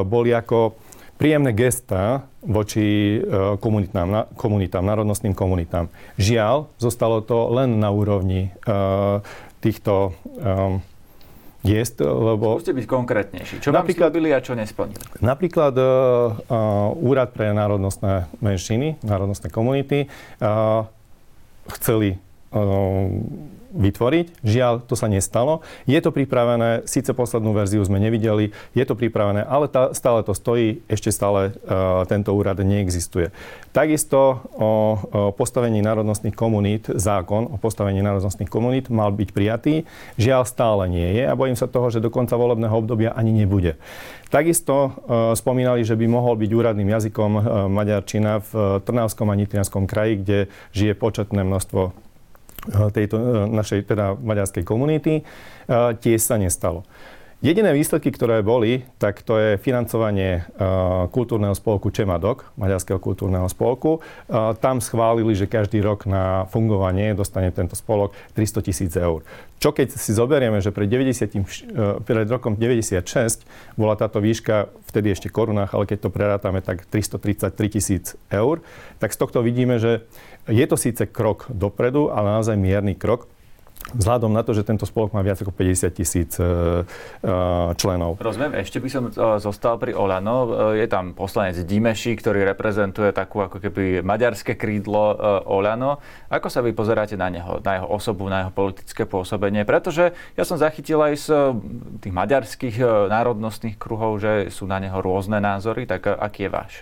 boli 0.03 0.35
ako 0.35 0.75
príjemné 1.23 1.55
gesta 1.55 2.27
voči 2.43 3.23
komunitám, 3.62 4.35
komunitám, 4.35 4.83
národnostným 4.83 5.39
komunitám. 5.39 5.87
Žiaľ, 6.19 6.67
zostalo 6.83 7.23
to 7.23 7.47
len 7.55 7.79
na 7.79 7.95
úrovni 7.95 8.51
týchto 9.62 10.19
jest, 11.62 12.02
lebo... 12.02 12.59
Skúste 12.59 12.75
byť 12.75 12.87
konkrétnejší. 12.90 13.54
Čo 13.62 13.71
napríklad, 13.71 14.11
vám 14.11 14.19
slúbili 14.19 14.28
a 14.35 14.38
čo 14.42 14.52
nesplnili? 14.59 14.99
Napríklad 15.23 15.75
uh, 15.78 15.87
uh, 16.50 17.07
Úrad 17.07 17.31
pre 17.31 17.54
národnostné 17.54 18.26
menšiny, 18.42 18.99
národnostné 19.07 19.49
komunity 19.49 20.11
uh, 20.42 20.85
chceli 21.78 22.19
uh, 22.50 23.07
vytvoriť. 23.73 24.45
Žiaľ, 24.45 24.85
to 24.85 24.95
sa 24.95 25.09
nestalo. 25.09 25.64
Je 25.88 25.99
to 25.99 26.12
pripravené, 26.12 26.85
síce 26.85 27.11
poslednú 27.17 27.57
verziu 27.57 27.81
sme 27.83 27.99
nevideli, 27.99 28.52
je 28.76 28.85
to 28.85 28.95
pripravené, 28.95 29.43
ale 29.43 29.67
tá, 29.67 29.97
stále 29.97 30.21
to 30.23 30.37
stojí, 30.37 30.85
ešte 30.87 31.11
stále 31.11 31.57
uh, 31.57 32.05
tento 32.07 32.37
úrad 32.37 32.61
neexistuje. 32.61 33.33
Takisto 33.73 34.45
o, 34.52 34.62
o 34.62 34.71
postavení 35.33 35.81
národnostných 35.81 36.37
komunít, 36.37 36.93
zákon 36.93 37.49
o 37.49 37.57
postavení 37.57 38.05
národnostných 38.05 38.52
komunít 38.52 38.93
mal 38.93 39.09
byť 39.11 39.29
prijatý. 39.33 39.88
Žiaľ, 40.21 40.43
stále 40.45 40.83
nie 40.93 41.09
je 41.17 41.25
a 41.25 41.33
bojím 41.33 41.57
sa 41.57 41.64
toho, 41.64 41.88
že 41.88 42.05
do 42.05 42.12
konca 42.12 42.37
volebného 42.37 42.76
obdobia 42.76 43.17
ani 43.17 43.33
nebude. 43.33 43.81
Takisto 44.29 44.76
uh, 44.76 44.93
spomínali, 45.33 45.85
že 45.85 45.97
by 45.97 46.07
mohol 46.09 46.37
byť 46.37 46.50
úradným 46.52 46.88
jazykom 46.93 47.31
uh, 47.37 47.43
maďarčina 47.73 48.45
v 48.45 48.81
Trnavskom 48.85 49.29
a 49.33 49.37
Nitrianskom 49.37 49.88
kraji, 49.88 50.21
kde 50.21 50.38
žije 50.76 50.93
početné 50.97 51.41
množstvo 51.45 52.12
tejto 52.71 53.16
eh, 53.19 53.25
našej 53.50 53.90
teda 53.90 54.14
maďarskej 54.14 54.62
komunity, 54.62 55.23
eh, 55.23 55.90
tiež 55.99 56.21
sa 56.23 56.38
nestalo. 56.38 56.87
Jediné 57.43 57.75
výsledky, 57.75 58.15
ktoré 58.15 58.39
boli, 58.39 58.87
tak 59.03 59.19
to 59.27 59.35
je 59.35 59.51
financovanie 59.59 60.47
kultúrneho 61.11 61.59
spolku 61.59 61.91
Čemadok, 61.91 62.55
Maďarského 62.55 63.03
kultúrneho 63.03 63.51
spolku. 63.51 63.99
Tam 64.63 64.79
schválili, 64.79 65.35
že 65.35 65.51
každý 65.51 65.83
rok 65.83 66.07
na 66.07 66.47
fungovanie 66.55 67.19
dostane 67.19 67.51
tento 67.51 67.75
spolok 67.75 68.15
300 68.39 68.63
tisíc 68.63 68.95
eur. 68.95 69.27
Čo 69.59 69.75
keď 69.75 69.91
si 69.91 70.15
zoberieme, 70.15 70.63
že 70.63 70.71
pred, 70.71 70.87
90, 70.87 72.07
pred 72.07 72.31
rokom 72.31 72.55
96 72.55 73.43
bola 73.75 73.99
táto 73.99 74.23
výška 74.23 74.71
vtedy 74.95 75.11
ešte 75.11 75.27
korunách, 75.27 75.75
ale 75.75 75.91
keď 75.91 75.99
to 75.99 76.15
prerátame, 76.15 76.63
tak 76.63 76.87
333 76.87 77.75
tisíc 77.75 78.15
eur, 78.31 78.63
tak 79.03 79.11
z 79.11 79.19
tohto 79.19 79.43
vidíme, 79.43 79.83
že 79.83 80.07
je 80.47 80.63
to 80.71 80.79
síce 80.79 81.11
krok 81.11 81.51
dopredu, 81.51 82.07
ale 82.15 82.39
naozaj 82.39 82.55
mierny 82.55 82.95
krok. 82.95 83.27
Vzhľadom 83.91 84.33
na 84.33 84.41
to, 84.47 84.55
že 84.55 84.65
tento 84.65 84.87
spolok 84.87 85.12
má 85.12 85.21
viac 85.21 85.43
ako 85.43 85.53
50 85.53 85.91
tisíc 85.93 86.39
e, 86.39 86.45
e, 86.45 86.49
členov. 87.77 88.17
Rozumiem, 88.23 88.62
ešte 88.62 88.79
by 88.79 88.89
som 88.89 89.03
e, 89.09 89.12
zostal 89.43 89.77
pri 89.77 89.93
Olano. 89.93 90.73
Je 90.73 90.87
tam 90.87 91.12
poslanec 91.12 91.61
Dimeši, 91.61 92.15
ktorý 92.17 92.47
reprezentuje 92.47 93.12
takú 93.12 93.45
ako 93.45 93.61
keby 93.61 94.01
maďarské 94.01 94.57
krídlo 94.57 95.19
Olano. 95.45 96.01
Ako 96.33 96.49
sa 96.49 96.65
vy 96.65 96.73
pozeráte 96.73 97.19
na 97.19 97.29
neho, 97.29 97.61
na 97.61 97.83
jeho 97.83 97.89
osobu, 97.91 98.31
na 98.33 98.49
jeho 98.49 98.53
politické 98.55 99.05
pôsobenie? 99.05 99.67
Pretože 99.69 100.17
ja 100.39 100.45
som 100.47 100.57
zachytil 100.57 101.03
aj 101.03 101.15
z 101.19 101.29
tých 102.01 102.15
maďarských 102.15 102.77
národnostných 103.12 103.77
kruhov, 103.77 104.23
že 104.23 104.49
sú 104.49 104.65
na 104.65 104.81
neho 104.81 104.97
rôzne 105.03 105.43
názory, 105.43 105.85
tak 105.85 106.07
aký 106.07 106.49
je 106.49 106.51
váš? 106.51 106.73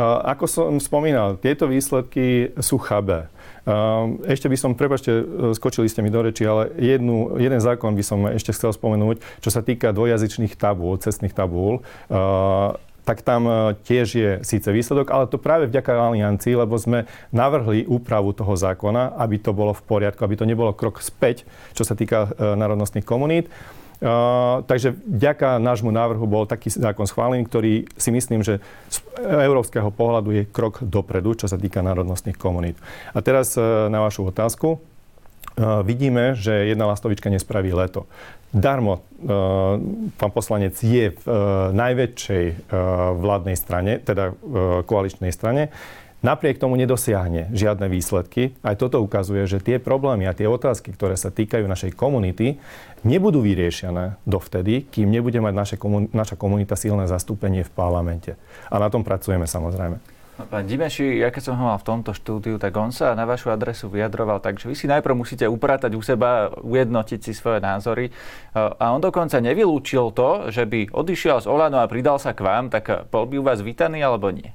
Ako 0.00 0.50
som 0.50 0.74
spomínal, 0.82 1.38
tieto 1.38 1.70
výsledky 1.70 2.50
sú 2.58 2.82
chabé. 2.82 3.30
Ešte 4.28 4.46
by 4.52 4.56
som, 4.60 4.76
prepačte, 4.76 5.24
skočili 5.56 5.88
ste 5.88 6.04
mi 6.04 6.12
do 6.12 6.20
reči, 6.20 6.44
ale 6.44 6.68
jednu, 6.76 7.40
jeden 7.40 7.60
zákon 7.64 7.96
by 7.96 8.04
som 8.04 8.20
ešte 8.28 8.52
chcel 8.52 8.76
spomenúť, 8.76 9.24
čo 9.40 9.48
sa 9.48 9.64
týka 9.64 9.96
dvojazyčných 9.96 10.52
tabúl, 10.60 11.00
cestných 11.00 11.32
tabúl 11.32 11.80
tak 13.04 13.20
tam 13.20 13.72
tiež 13.84 14.06
je 14.08 14.30
síce 14.40 14.64
výsledok, 14.64 15.12
ale 15.12 15.28
to 15.28 15.36
práve 15.36 15.68
vďaka 15.68 15.92
aliancii, 15.92 16.56
lebo 16.56 16.74
sme 16.80 17.04
navrhli 17.30 17.84
úpravu 17.84 18.32
toho 18.32 18.56
zákona, 18.56 19.20
aby 19.20 19.36
to 19.36 19.52
bolo 19.52 19.76
v 19.76 19.84
poriadku, 19.84 20.24
aby 20.24 20.40
to 20.40 20.48
nebolo 20.48 20.72
krok 20.72 21.04
späť, 21.04 21.44
čo 21.76 21.84
sa 21.84 21.92
týka 21.92 22.32
e, 22.32 22.56
národnostných 22.56 23.04
komunít. 23.04 23.52
Takže 24.68 24.92
vďaka 24.92 25.56
nášmu 25.56 25.88
návrhu 25.88 26.28
bol 26.28 26.44
taký 26.44 26.68
zákon 26.68 27.08
schválený, 27.08 27.48
ktorý 27.48 27.88
si 27.96 28.12
myslím, 28.12 28.44
že 28.44 28.60
z 28.92 29.00
európskeho 29.24 29.88
pohľadu 29.88 30.30
je 30.36 30.42
krok 30.44 30.84
dopredu, 30.84 31.32
čo 31.32 31.48
sa 31.48 31.56
týka 31.56 31.80
národnostných 31.80 32.36
komunít. 32.36 32.76
A 33.16 33.24
teraz 33.24 33.56
uh, 33.56 33.88
na 33.88 34.04
vašu 34.04 34.28
otázku. 34.28 34.76
Uh, 34.76 35.80
vidíme, 35.80 36.36
že 36.36 36.68
jedna 36.68 36.84
lastovička 36.84 37.32
nespraví 37.32 37.72
leto. 37.72 38.04
Darmo 38.54 39.02
pán 40.14 40.30
poslanec 40.30 40.78
je 40.78 41.10
v 41.10 41.26
najväčšej 41.74 42.70
vládnej 43.18 43.58
strane, 43.58 43.98
teda 43.98 44.30
koaličnej 44.86 45.34
strane 45.34 45.74
napriek 46.24 46.56
tomu 46.56 46.80
nedosiahne 46.80 47.52
žiadne 47.52 47.86
výsledky. 47.92 48.56
Aj 48.64 48.74
toto 48.74 49.04
ukazuje, 49.04 49.44
že 49.44 49.60
tie 49.60 49.76
problémy 49.76 50.24
a 50.24 50.32
tie 50.32 50.48
otázky, 50.48 50.96
ktoré 50.96 51.20
sa 51.20 51.28
týkajú 51.28 51.68
našej 51.68 51.92
komunity, 51.92 52.56
nebudú 53.04 53.44
vyriešené 53.44 54.16
dovtedy, 54.24 54.88
kým 54.88 55.12
nebude 55.12 55.38
mať 55.38 55.54
naše 55.54 55.76
komun- 55.76 56.08
naša 56.10 56.40
komunita 56.40 56.74
silné 56.74 57.04
zastúpenie 57.04 57.62
v 57.62 57.70
parlamente. 57.70 58.40
A 58.72 58.80
na 58.80 58.88
tom 58.88 59.04
pracujeme 59.04 59.44
samozrejme. 59.44 60.00
No, 60.34 60.50
pán 60.50 60.66
Dimeši, 60.66 61.22
ja 61.22 61.30
keď 61.30 61.42
som 61.46 61.54
ho 61.54 61.70
mal 61.70 61.78
v 61.78 61.86
tomto 61.86 62.10
štúdiu, 62.10 62.58
tak 62.58 62.74
on 62.74 62.90
sa 62.90 63.14
na 63.14 63.22
vašu 63.22 63.54
adresu 63.54 63.86
vyjadroval 63.86 64.42
tak, 64.42 64.58
že 64.58 64.66
vy 64.66 64.74
si 64.74 64.90
najprv 64.90 65.14
musíte 65.14 65.46
upratať 65.46 65.94
u 65.94 66.02
seba, 66.02 66.50
ujednotiť 66.58 67.20
si 67.22 67.30
svoje 67.30 67.62
názory. 67.62 68.10
A 68.58 68.90
on 68.90 68.98
dokonca 68.98 69.38
nevylúčil 69.38 70.10
to, 70.10 70.50
že 70.50 70.66
by 70.66 70.90
odišiel 70.90 71.38
z 71.38 71.46
Olano 71.46 71.78
a 71.78 71.86
pridal 71.86 72.18
sa 72.18 72.34
k 72.34 72.42
vám, 72.42 72.66
tak 72.66 73.06
bol 73.14 73.30
by 73.30 73.38
u 73.38 73.46
vás 73.46 73.62
vítaný 73.62 74.02
alebo 74.02 74.34
nie? 74.34 74.50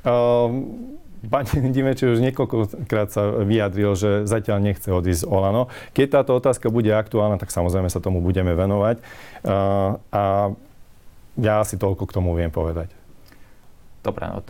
Um, 0.00 0.96
Pani 1.20 1.68
Dimeči 1.68 2.08
už 2.08 2.24
niekoľkokrát 2.24 3.12
sa 3.12 3.44
vyjadril, 3.44 3.92
že 3.92 4.24
zatiaľ 4.24 4.64
nechce 4.64 4.88
odísť 4.88 5.24
z 5.24 5.28
Olano. 5.28 5.68
Keď 5.92 6.06
táto 6.20 6.32
otázka 6.32 6.72
bude 6.72 6.88
aktuálna, 6.94 7.36
tak 7.36 7.52
samozrejme 7.52 7.92
sa 7.92 8.00
tomu 8.00 8.24
budeme 8.24 8.56
venovať. 8.56 9.04
A 10.14 10.24
ja 11.36 11.56
si 11.68 11.76
toľko 11.76 12.08
k 12.08 12.14
tomu 12.16 12.32
viem 12.32 12.48
povedať. 12.48 12.99
Dobre, 14.00 14.32
no, 14.32 14.40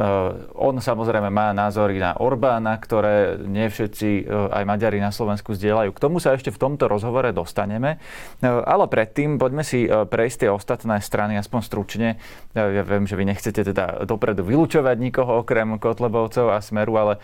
on 0.55 0.79
samozrejme 0.79 1.27
má 1.27 1.51
názory 1.51 1.99
na 1.99 2.15
Orbána, 2.15 2.79
ktoré 2.79 3.35
nie 3.35 3.67
všetci, 3.67 4.23
e, 4.23 4.23
aj 4.31 4.63
Maďari 4.63 5.03
na 5.03 5.11
Slovensku 5.11 5.59
zdieľajú. 5.59 5.91
K 5.91 6.03
tomu 6.07 6.23
sa 6.23 6.39
ešte 6.39 6.55
v 6.55 6.61
tomto 6.63 6.87
rozhovore 6.87 7.27
dostaneme. 7.35 7.99
E, 8.39 8.47
ale 8.47 8.87
predtým 8.87 9.43
poďme 9.43 9.67
si 9.67 9.91
e, 9.91 10.07
prejsť 10.07 10.47
tie 10.47 10.51
ostatné 10.55 11.03
strany, 11.03 11.35
aspoň 11.35 11.61
stručne. 11.67 12.09
Ja 12.55 12.87
viem, 12.87 13.11
že 13.11 13.19
vy 13.19 13.27
nechcete 13.27 13.67
teda 13.67 14.07
dopredu 14.07 14.47
vylúčovať 14.47 14.97
nikoho 15.03 15.43
okrem 15.43 15.83
Kotlebovcov 15.83 16.55
a 16.55 16.59
Smeru, 16.59 16.99
ale 16.99 17.23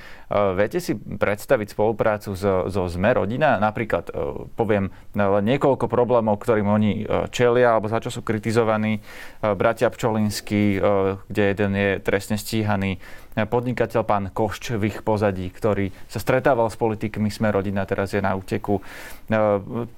viete 0.54 0.78
si 0.78 0.94
predstaviť 0.94 1.74
spoluprácu 1.74 2.38
so, 2.38 2.70
so 2.70 2.86
Sme 2.86 3.10
rodina? 3.10 3.58
Napríklad 3.58 4.06
poviem 4.54 4.94
niekoľko 5.18 5.90
problémov, 5.90 6.38
ktorým 6.38 6.70
oni 6.70 6.92
čelia, 7.34 7.74
alebo 7.74 7.90
za 7.90 7.98
čo 7.98 8.14
sú 8.14 8.22
kritizovaní. 8.22 9.02
Bratia 9.42 9.90
Pčolinský, 9.90 10.78
kde 11.26 11.42
jeden 11.42 11.72
je 11.74 11.90
trestne 12.16 12.40
stíhaný 12.40 12.96
podnikateľ 13.44 14.00
pán 14.08 14.32
Košč 14.32 14.80
v 14.80 14.88
ich 14.88 15.04
pozadí, 15.04 15.52
ktorý 15.52 15.92
sa 16.08 16.16
stretával 16.16 16.72
s 16.72 16.80
politikmi 16.80 17.28
Sme 17.28 17.52
rodina, 17.52 17.84
teraz 17.84 18.16
je 18.16 18.24
na 18.24 18.32
úteku. 18.32 18.80
E, 18.80 18.82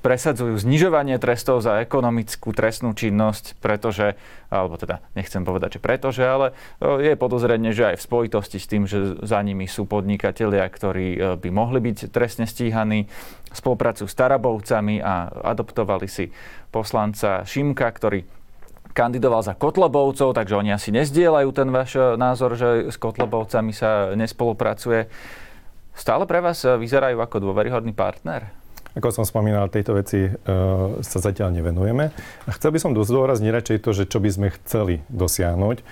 presadzujú 0.02 0.58
znižovanie 0.58 1.14
trestov 1.22 1.62
za 1.62 1.78
ekonomickú 1.78 2.50
trestnú 2.50 2.98
činnosť, 2.98 3.62
pretože, 3.62 4.18
alebo 4.50 4.74
teda 4.74 4.98
nechcem 5.14 5.46
povedať, 5.46 5.78
že 5.78 5.80
pretože, 5.86 6.26
ale 6.26 6.50
e, 6.82 7.06
je 7.06 7.14
podozrenie, 7.14 7.70
že 7.70 7.94
aj 7.94 8.02
v 8.02 8.06
spojitosti 8.10 8.58
s 8.58 8.66
tým, 8.66 8.90
že 8.90 9.22
za 9.22 9.38
nimi 9.46 9.70
sú 9.70 9.86
podnikatelia, 9.86 10.66
ktorí 10.66 11.06
e, 11.14 11.18
by 11.38 11.48
mohli 11.54 11.78
byť 11.78 12.10
trestne 12.10 12.50
stíhaní, 12.50 13.06
spolupracujú 13.54 14.10
s 14.10 14.18
Tarabovcami 14.18 14.98
a 14.98 15.30
adoptovali 15.54 16.10
si 16.10 16.34
poslanca 16.74 17.46
Šimka, 17.46 17.86
ktorý 17.86 18.37
kandidoval 18.92 19.44
za 19.44 19.54
Kotlobovcov, 19.54 20.34
takže 20.34 20.58
oni 20.58 20.74
asi 20.74 20.92
nezdieľajú 20.92 21.50
ten 21.54 21.68
váš 21.68 21.96
názor, 22.16 22.54
že 22.58 22.92
s 22.92 22.96
Kotlobovcami 22.96 23.72
sa 23.72 24.12
nespolupracuje. 24.14 25.08
Stále 25.98 26.24
pre 26.30 26.38
vás 26.38 26.62
vyzerajú 26.62 27.18
ako 27.18 27.42
dôveryhodný 27.42 27.90
partner? 27.90 28.58
Ako 28.98 29.14
som 29.14 29.22
spomínal, 29.22 29.70
tejto 29.70 29.94
veci 29.94 30.26
e, 30.26 30.30
sa 31.04 31.18
zatiaľ 31.22 31.54
nevenujeme. 31.54 32.10
A 32.48 32.50
chcel 32.56 32.74
by 32.74 32.78
som 32.82 32.96
zdôrazniť 32.96 33.50
radšej 33.52 33.78
to, 33.84 33.90
že 33.94 34.04
čo 34.10 34.18
by 34.18 34.30
sme 34.32 34.48
chceli 34.58 35.06
dosiahnuť. 35.06 35.76
E, 35.78 35.84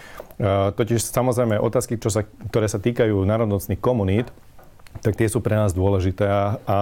totiž 0.75 0.99
samozrejme 1.05 1.61
otázky, 1.61 2.03
čo 2.03 2.11
sa, 2.11 2.27
ktoré 2.27 2.67
sa 2.67 2.83
týkajú 2.83 3.15
národnostných 3.23 3.79
komunít, 3.79 4.27
tak 5.01 5.17
tie 5.17 5.29
sú 5.29 5.45
pre 5.45 5.57
nás 5.57 5.73
dôležité 5.73 6.25
a, 6.27 6.45
a 6.65 6.79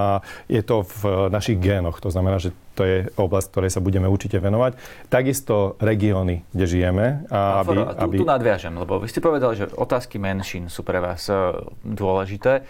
je 0.47 0.63
to 0.63 0.83
v 0.83 1.29
našich 1.31 1.59
génoch. 1.59 1.99
To 2.03 2.11
znamená, 2.11 2.39
že 2.39 2.55
to 2.75 2.83
je 2.83 2.99
oblasť, 3.15 3.49
ktorej 3.55 3.71
sa 3.71 3.81
budeme 3.81 4.11
určite 4.11 4.43
venovať. 4.43 4.77
Takisto 5.07 5.79
regióny, 5.79 6.43
kde 6.51 6.67
žijeme. 6.67 7.07
A 7.31 7.63
aby, 7.63 7.75
tu, 7.75 7.83
aby... 7.87 8.17
tu 8.19 8.27
nadviažem, 8.27 8.75
lebo 8.75 8.99
vy 8.99 9.07
ste 9.07 9.23
povedali, 9.23 9.55
že 9.55 9.71
otázky 9.71 10.19
menšín 10.19 10.67
sú 10.67 10.83
pre 10.83 10.99
vás 10.99 11.31
e, 11.31 11.55
dôležité. 11.87 12.61
E, 12.61 12.63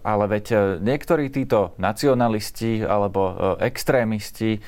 ale 0.00 0.24
veď 0.32 0.44
e, 0.48 0.56
niektorí 0.80 1.28
títo 1.28 1.76
nacionalisti 1.76 2.82
alebo 2.82 3.56
extrémisti, 3.60 4.60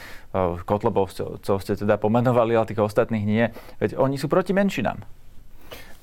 Kotlobovcov 0.63 1.59
ste 1.59 1.75
teda 1.75 1.99
pomenovali, 1.99 2.55
ale 2.55 2.71
tých 2.71 2.79
ostatných 2.79 3.25
nie, 3.27 3.51
veď 3.83 3.99
oni 3.99 4.15
sú 4.15 4.31
proti 4.31 4.55
menšinám. 4.55 5.03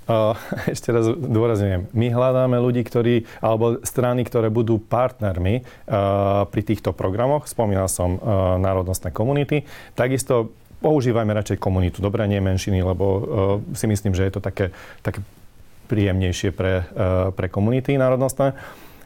ešte 0.74 0.90
raz 0.96 1.12
dôrazňujem, 1.12 1.92
my 1.92 2.08
hľadáme 2.12 2.58
ľudí, 2.58 2.82
ktorí, 2.88 3.28
alebo 3.44 3.84
strany, 3.84 4.24
ktoré 4.24 4.48
budú 4.48 4.80
partnermi 4.80 5.68
pri 6.48 6.62
týchto 6.64 6.96
programoch. 6.96 7.46
Spomínal 7.46 7.92
som 7.92 8.16
národnostné 8.64 9.12
komunity. 9.12 9.68
Takisto 9.94 10.56
používajme 10.80 11.34
radšej 11.34 11.58
komunitu, 11.60 12.00
dobre, 12.00 12.24
nie 12.30 12.40
menšiny, 12.40 12.80
lebo 12.86 13.06
si 13.76 13.86
myslím, 13.90 14.16
že 14.16 14.30
je 14.30 14.34
to 14.38 14.42
také, 14.42 14.72
také 15.04 15.20
príjemnejšie 15.92 16.56
pre, 16.56 16.86
pre 17.36 17.48
komunity 17.52 17.98
národnostné. 18.00 18.54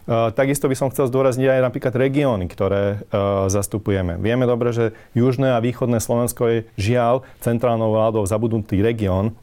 Takisto 0.10 0.66
by 0.66 0.76
som 0.76 0.90
chcel 0.90 1.08
zdôrazniť 1.14 1.48
aj 1.48 1.62
napríklad 1.62 1.94
regióny, 1.94 2.50
ktoré 2.50 3.06
zastupujeme. 3.48 4.18
Vieme 4.18 4.50
dobre, 4.50 4.74
že 4.74 4.98
južné 5.14 5.54
a 5.54 5.64
východné 5.64 6.02
Slovensko 6.02 6.44
je 6.50 6.60
žiaľ 6.76 7.22
centrálnou 7.40 7.94
vládou 7.94 8.26
zabudnutý 8.26 8.82
región, 8.82 9.38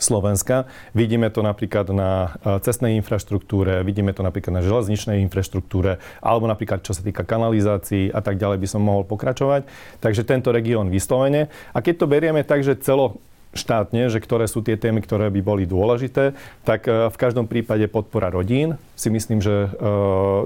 Slovenska. 0.00 0.68
Vidíme 0.96 1.28
to 1.28 1.44
napríklad 1.44 1.90
na 1.92 2.36
e, 2.42 2.60
cestnej 2.64 2.96
infraštruktúre, 2.98 3.84
vidíme 3.84 4.12
to 4.16 4.24
napríklad 4.24 4.60
na 4.60 4.62
železničnej 4.64 5.20
infraštruktúre, 5.26 6.00
alebo 6.24 6.48
napríklad 6.48 6.82
čo 6.82 6.96
sa 6.96 7.04
týka 7.04 7.22
kanalizácií 7.22 8.08
a 8.10 8.20
tak 8.24 8.40
ďalej 8.40 8.58
by 8.62 8.68
som 8.68 8.82
mohol 8.82 9.04
pokračovať. 9.04 9.68
Takže 10.00 10.26
tento 10.26 10.50
región 10.50 10.88
vyslovene. 10.88 11.52
A 11.76 11.84
keď 11.84 12.04
to 12.04 12.10
berieme 12.10 12.42
tak, 12.42 12.64
že 12.64 12.78
celo 12.80 13.20
štátne, 13.56 14.12
že 14.12 14.22
ktoré 14.22 14.46
sú 14.46 14.62
tie 14.62 14.76
témy, 14.78 15.02
ktoré 15.02 15.32
by 15.32 15.40
boli 15.42 15.64
dôležité, 15.64 16.36
tak 16.62 16.86
e, 16.86 17.10
v 17.10 17.16
každom 17.16 17.48
prípade 17.48 17.88
podpora 17.90 18.30
rodín. 18.30 18.76
Si 18.94 19.08
myslím, 19.08 19.42
že 19.42 19.66
e, 19.66 19.68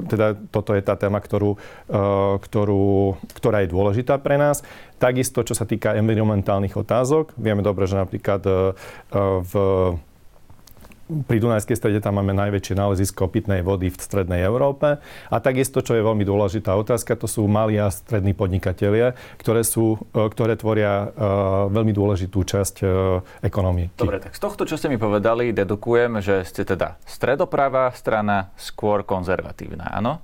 teda 0.09 0.39
toto 0.49 0.73
je 0.73 0.83
tá 0.83 0.95
téma, 0.95 1.19
ktorú, 1.21 1.59
ktorú, 2.41 3.19
ktorá 3.35 3.67
je 3.67 3.73
dôležitá 3.73 4.17
pre 4.23 4.39
nás. 4.39 4.63
Takisto, 5.01 5.43
čo 5.43 5.57
sa 5.57 5.65
týka 5.65 5.97
environmentálnych 5.97 6.77
otázok, 6.77 7.35
vieme 7.41 7.65
dobre, 7.65 7.91
že 7.91 7.99
napríklad 7.99 8.43
e, 8.47 8.53
v 9.43 9.53
pri 11.27 11.39
Dunajskej 11.43 11.77
strede 11.77 11.99
tam 11.99 12.23
máme 12.23 12.31
najväčšie 12.33 12.75
nálezisko 12.79 13.27
pitnej 13.27 13.67
vody 13.67 13.91
v 13.91 13.99
strednej 13.99 14.47
Európe. 14.47 15.03
A 15.29 15.37
takisto, 15.43 15.83
čo 15.83 15.99
je 15.99 16.07
veľmi 16.07 16.23
dôležitá 16.23 16.73
otázka, 16.79 17.19
to 17.19 17.27
sú 17.27 17.45
malí 17.51 17.77
a 17.77 17.91
strední 17.91 18.33
podnikatelia, 18.33 19.19
ktoré, 19.37 19.67
sú, 19.67 19.99
e, 20.15 20.31
ktoré 20.31 20.55
tvoria 20.55 21.11
uh, 21.11 21.67
veľmi 21.69 21.91
dôležitú 21.91 22.43
časť 22.43 22.77
uh, 22.83 22.91
ekonomiky. 23.43 23.99
Dobre, 23.99 24.23
tak 24.23 24.37
z 24.37 24.41
tohto, 24.41 24.63
čo 24.65 24.79
ste 24.79 24.87
mi 24.87 24.97
povedali, 24.97 25.51
dedukujem, 25.51 26.23
že 26.23 26.47
ste 26.47 26.63
teda 26.63 27.01
stredopravá 27.05 27.91
strana, 27.93 28.55
skôr 28.55 29.03
konzervatívna, 29.03 29.91
áno? 29.91 30.23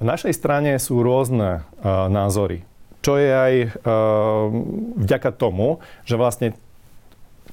V 0.00 0.08
našej 0.08 0.32
strane 0.32 0.80
sú 0.80 1.04
rôzne 1.04 1.68
názory 1.84 2.64
čo 3.00 3.16
je 3.16 3.32
aj 3.32 3.54
vďaka 5.00 5.32
tomu, 5.32 5.80
že 6.04 6.20
vlastne 6.20 6.52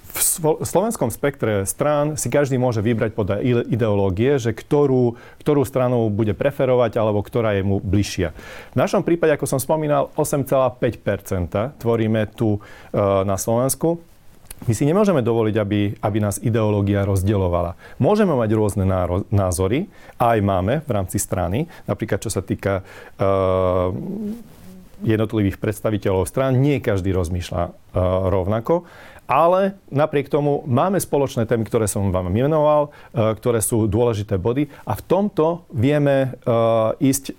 v 0.07 0.65
slovenskom 0.65 1.09
spektre 1.09 1.65
strán 1.65 2.15
si 2.15 2.29
každý 2.29 2.61
môže 2.61 2.81
vybrať 2.81 3.11
podľa 3.13 3.37
ideológie, 3.67 4.37
že 4.37 4.53
ktorú, 4.53 5.17
ktorú 5.41 5.61
stranu 5.65 6.07
bude 6.13 6.37
preferovať 6.37 6.97
alebo 6.97 7.19
ktorá 7.25 7.57
je 7.57 7.63
mu 7.65 7.77
bližšia. 7.81 8.31
V 8.73 8.77
našom 8.77 9.01
prípade, 9.01 9.33
ako 9.33 9.49
som 9.49 9.59
spomínal, 9.59 10.13
8,5% 10.15 11.81
tvoríme 11.81 12.29
tu 12.33 12.57
uh, 12.57 12.61
na 13.25 13.35
Slovensku. 13.35 14.01
My 14.65 14.73
si 14.73 14.89
nemôžeme 14.89 15.21
dovoliť, 15.21 15.55
aby, 15.61 15.81
aby 16.01 16.17
nás 16.17 16.41
ideológia 16.41 17.05
rozdeľovala. 17.05 17.77
Môžeme 18.01 18.33
mať 18.33 18.49
rôzne 18.57 18.85
názory, 19.29 19.85
a 20.17 20.33
aj 20.33 20.39
máme 20.41 20.73
v 20.81 20.89
rámci 20.89 21.21
strany, 21.21 21.69
napríklad 21.85 22.25
čo 22.25 22.33
sa 22.33 22.41
týka 22.41 22.81
uh, 22.81 23.93
jednotlivých 25.05 25.61
predstaviteľov 25.61 26.25
strán. 26.25 26.57
Nie 26.57 26.81
každý 26.81 27.13
rozmýšľa 27.13 27.63
uh, 27.69 27.71
rovnako. 28.33 28.89
Ale 29.27 29.75
napriek 29.91 30.31
tomu 30.31 30.63
máme 30.63 31.03
spoločné 31.03 31.43
témy, 31.43 31.67
ktoré 31.67 31.83
som 31.83 32.07
vám 32.15 32.31
menoval, 32.31 32.95
uh, 33.11 33.35
ktoré 33.35 33.59
sú 33.59 33.83
dôležité 33.83 34.39
body 34.39 34.71
a 34.87 34.95
v 34.95 35.03
tomto 35.03 35.67
vieme 35.67 36.39
uh, 36.47 36.95
ísť 37.03 37.35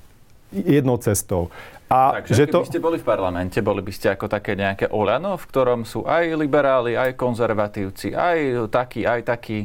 jednou 0.52 1.00
cestou. 1.00 1.48
A 1.88 2.20
Takže 2.20 2.32
že 2.36 2.44
to... 2.52 2.68
ste 2.68 2.84
boli 2.84 3.00
v 3.00 3.08
parlamente, 3.08 3.64
boli 3.64 3.80
by 3.80 3.92
ste 3.96 4.12
ako 4.12 4.28
také 4.28 4.52
nejaké 4.52 4.92
Olano, 4.92 5.40
v 5.40 5.44
ktorom 5.48 5.88
sú 5.88 6.04
aj 6.04 6.36
liberáli, 6.36 7.00
aj 7.00 7.16
konzervatívci, 7.16 8.12
aj 8.12 8.68
takí, 8.68 9.08
aj 9.08 9.20
takí? 9.24 9.64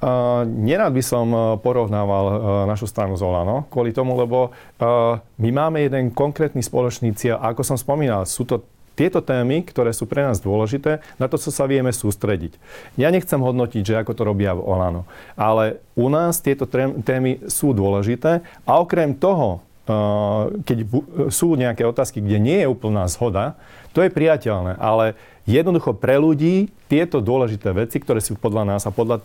Uh, 0.00 0.48
nerád 0.48 0.96
by 0.96 1.04
som 1.04 1.28
porovnával 1.60 2.24
uh, 2.24 2.36
našu 2.64 2.88
stranu 2.88 3.20
z 3.20 3.22
Olano, 3.28 3.68
kvôli 3.68 3.92
tomu, 3.92 4.16
lebo 4.16 4.48
uh, 4.48 5.20
my 5.36 5.50
máme 5.52 5.84
jeden 5.84 6.08
konkrétny 6.16 6.64
spoločný 6.64 7.12
cieľ. 7.12 7.44
A 7.44 7.52
ako 7.52 7.60
som 7.60 7.76
spomínal, 7.76 8.24
sú 8.24 8.48
to 8.48 8.64
tieto 8.98 9.22
témy, 9.22 9.62
ktoré 9.62 9.94
sú 9.94 10.10
pre 10.10 10.26
nás 10.26 10.42
dôležité, 10.42 10.98
na 11.22 11.30
to, 11.30 11.38
čo 11.38 11.54
sa 11.54 11.70
vieme 11.70 11.94
sústrediť. 11.94 12.58
Ja 12.98 13.14
nechcem 13.14 13.38
hodnotiť, 13.38 13.82
že 13.86 13.98
ako 14.02 14.12
to 14.18 14.26
robia 14.26 14.58
v 14.58 14.66
Olano, 14.66 15.06
ale 15.38 15.78
u 15.94 16.10
nás 16.10 16.42
tieto 16.42 16.66
témy 17.06 17.46
sú 17.46 17.70
dôležité 17.70 18.42
a 18.66 18.72
okrem 18.82 19.14
toho, 19.14 19.62
keď 20.68 20.78
sú 21.32 21.56
nejaké 21.56 21.80
otázky, 21.88 22.20
kde 22.20 22.36
nie 22.36 22.58
je 22.60 22.68
úplná 22.68 23.08
zhoda, 23.08 23.56
to 23.96 24.04
je 24.04 24.12
priateľné. 24.12 24.76
Ale 24.76 25.16
jednoducho 25.48 25.96
pre 25.96 26.20
ľudí 26.20 26.68
tieto 26.92 27.24
dôležité 27.24 27.72
veci, 27.72 27.96
ktoré 27.96 28.20
sú 28.20 28.36
podľa 28.36 28.76
nás 28.76 28.84
a 28.84 28.92
podľa 28.92 29.24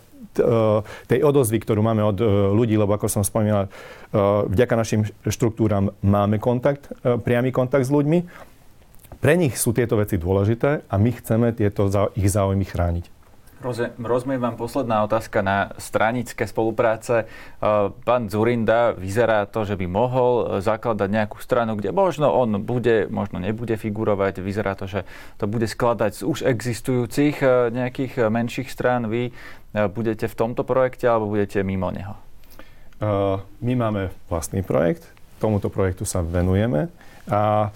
tej 1.04 1.20
odozvy, 1.20 1.60
ktorú 1.60 1.84
máme 1.84 2.00
od 2.00 2.16
e, 2.16 2.24
ľudí, 2.56 2.80
lebo 2.80 2.96
ako 2.96 3.12
som 3.12 3.20
spomínal, 3.20 3.68
e, 3.68 3.70
vďaka 4.48 4.74
našim 4.74 5.04
štruktúram 5.28 5.92
máme 6.00 6.40
kontakt, 6.40 6.88
priamy 7.04 7.52
kontakt 7.52 7.84
s 7.84 7.92
ľuďmi. 7.92 8.24
Pre 9.24 9.40
nich 9.40 9.56
sú 9.56 9.72
tieto 9.72 9.96
veci 9.96 10.20
dôležité 10.20 10.84
a 10.84 10.94
my 11.00 11.08
chceme 11.16 11.56
tieto 11.56 11.88
ich 12.12 12.28
záujmy 12.28 12.68
chrániť. 12.68 13.08
Rozumiem 13.96 14.36
vám 14.36 14.60
posledná 14.60 15.00
otázka 15.00 15.40
na 15.40 15.72
stranické 15.80 16.44
spolupráce. 16.44 17.24
E, 17.24 17.26
pán 18.04 18.28
Zurinda 18.28 18.92
vyzerá 18.92 19.48
to, 19.48 19.64
že 19.64 19.80
by 19.80 19.88
mohol 19.88 20.32
e, 20.36 20.44
zakladať 20.60 21.08
nejakú 21.08 21.40
stranu, 21.40 21.72
kde 21.80 21.88
možno 21.96 22.28
on 22.28 22.60
bude, 22.60 23.08
možno 23.08 23.40
nebude 23.40 23.80
figurovať. 23.80 24.44
Vyzerá 24.44 24.76
to, 24.76 24.84
že 24.84 25.08
to 25.40 25.48
bude 25.48 25.64
skladať 25.64 26.20
z 26.20 26.22
už 26.28 26.38
existujúcich 26.44 27.40
e, 27.40 27.72
nejakých 27.72 28.28
menších 28.28 28.68
strán. 28.68 29.08
Vy 29.08 29.32
budete 29.72 30.28
v 30.28 30.36
tomto 30.36 30.68
projekte 30.68 31.08
alebo 31.08 31.32
budete 31.32 31.64
mimo 31.64 31.88
neho? 31.88 32.20
My 33.64 33.72
máme 33.72 34.12
vlastný 34.28 34.60
projekt, 34.60 35.08
tomuto 35.40 35.72
projektu 35.72 36.04
sa 36.04 36.20
venujeme 36.20 36.92
a 37.24 37.72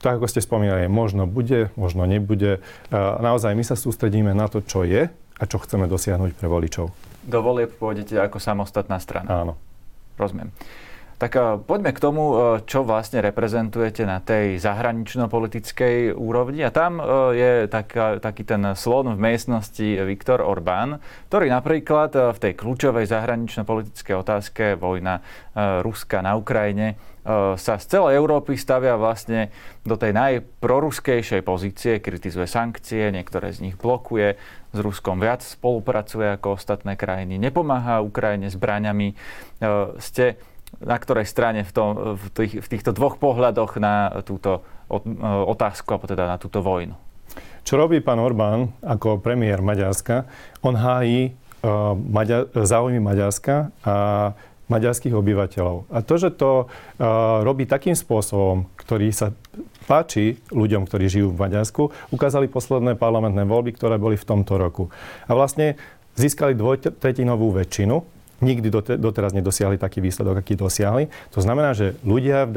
tak 0.00 0.16
ako 0.16 0.26
ste 0.26 0.40
spomínali, 0.40 0.88
možno 0.88 1.28
bude, 1.28 1.68
možno 1.76 2.08
nebude. 2.08 2.64
Naozaj 2.90 3.52
my 3.52 3.64
sa 3.64 3.76
sústredíme 3.76 4.32
na 4.32 4.48
to, 4.48 4.64
čo 4.64 4.82
je 4.82 5.12
a 5.12 5.42
čo 5.44 5.60
chceme 5.60 5.84
dosiahnuť 5.84 6.36
pre 6.40 6.48
voličov. 6.48 6.88
Do 7.24 7.38
volieb 7.44 7.76
pôjdete 7.76 8.16
ako 8.16 8.40
samostatná 8.40 8.96
strana. 8.96 9.44
Áno. 9.44 9.60
Rozumiem. 10.16 10.52
Tak 11.20 11.36
uh, 11.36 11.60
poďme 11.60 11.92
k 11.92 12.00
tomu, 12.00 12.32
uh, 12.32 12.36
čo 12.64 12.80
vlastne 12.80 13.20
reprezentujete 13.20 14.08
na 14.08 14.24
tej 14.24 14.56
zahranično-politickej 14.56 16.16
úrovni. 16.16 16.64
A 16.64 16.72
tam 16.72 16.96
uh, 16.96 17.36
je 17.36 17.68
tak, 17.68 17.92
taký 18.24 18.48
ten 18.48 18.72
slon 18.72 19.12
v 19.14 19.20
miestnosti 19.20 19.84
Viktor 20.08 20.40
Orbán, 20.40 20.96
ktorý 21.28 21.52
napríklad 21.52 22.32
v 22.32 22.38
tej 22.40 22.52
kľúčovej 22.56 23.04
zahranično-politickej 23.04 24.16
otázke 24.16 24.64
vojna 24.80 25.20
Ruska 25.84 26.24
na 26.24 26.40
Ukrajine 26.40 26.96
sa 27.60 27.76
z 27.76 27.84
celej 27.84 28.16
Európy 28.16 28.56
stavia 28.56 28.96
vlastne 28.96 29.52
do 29.84 30.00
tej 30.00 30.16
najproruskejšej 30.16 31.44
pozície, 31.44 32.00
kritizuje 32.00 32.48
sankcie, 32.48 33.12
niektoré 33.12 33.52
z 33.52 33.68
nich 33.68 33.76
blokuje, 33.76 34.40
s 34.72 34.78
Ruskom 34.80 35.20
viac 35.20 35.44
spolupracuje 35.44 36.40
ako 36.40 36.56
ostatné 36.56 36.96
krajiny, 36.96 37.36
nepomáha 37.36 38.00
Ukrajine 38.00 38.48
zbraňami. 38.48 39.12
Ste 40.00 40.40
na 40.78 40.96
ktorej 40.96 41.26
strane 41.26 41.66
v, 41.66 41.72
tom, 41.74 41.88
v, 42.14 42.24
tých, 42.30 42.52
v 42.62 42.68
týchto 42.70 42.94
dvoch 42.94 43.18
pohľadoch 43.18 43.82
na 43.82 44.22
túto 44.22 44.62
otázku, 45.50 45.90
alebo 45.90 46.06
teda 46.06 46.30
na 46.30 46.38
túto 46.38 46.62
vojnu? 46.62 46.94
Čo 47.62 47.76
robí 47.78 48.00
pán 48.00 48.18
Orbán 48.18 48.74
ako 48.80 49.20
premiér 49.20 49.60
Maďarska? 49.60 50.26
On 50.64 50.74
hájí 50.74 51.30
uh, 51.30 51.92
Maďa- 51.94 52.48
záujmy 52.50 52.98
Maďarska 52.98 53.70
a 53.84 53.94
maďarských 54.70 55.14
obyvateľov. 55.14 55.90
A 55.90 55.98
to, 56.02 56.14
že 56.14 56.30
to 56.34 56.66
uh, 56.66 57.42
robí 57.42 57.66
takým 57.66 57.94
spôsobom, 57.94 58.70
ktorý 58.78 59.10
sa 59.10 59.34
páči 59.90 60.38
ľuďom, 60.54 60.86
ktorí 60.86 61.10
žijú 61.10 61.34
v 61.34 61.42
Maďarsku, 61.42 61.90
ukázali 62.14 62.46
posledné 62.46 62.94
parlamentné 62.94 63.42
voľby, 63.42 63.74
ktoré 63.74 63.98
boli 63.98 64.14
v 64.14 64.26
tomto 64.26 64.54
roku. 64.56 64.88
A 65.26 65.34
vlastne 65.34 65.74
získali 66.14 66.54
dvojtretinovú 66.54 67.50
väčšinu 67.54 68.19
nikdy 68.40 68.68
doteraz 68.98 69.36
nedosiahli 69.36 69.76
taký 69.76 70.00
výsledok, 70.00 70.40
aký 70.40 70.56
dosiahli. 70.56 71.12
To 71.36 71.40
znamená, 71.44 71.76
že 71.76 71.96
ľudia 72.02 72.48
v, 72.48 72.56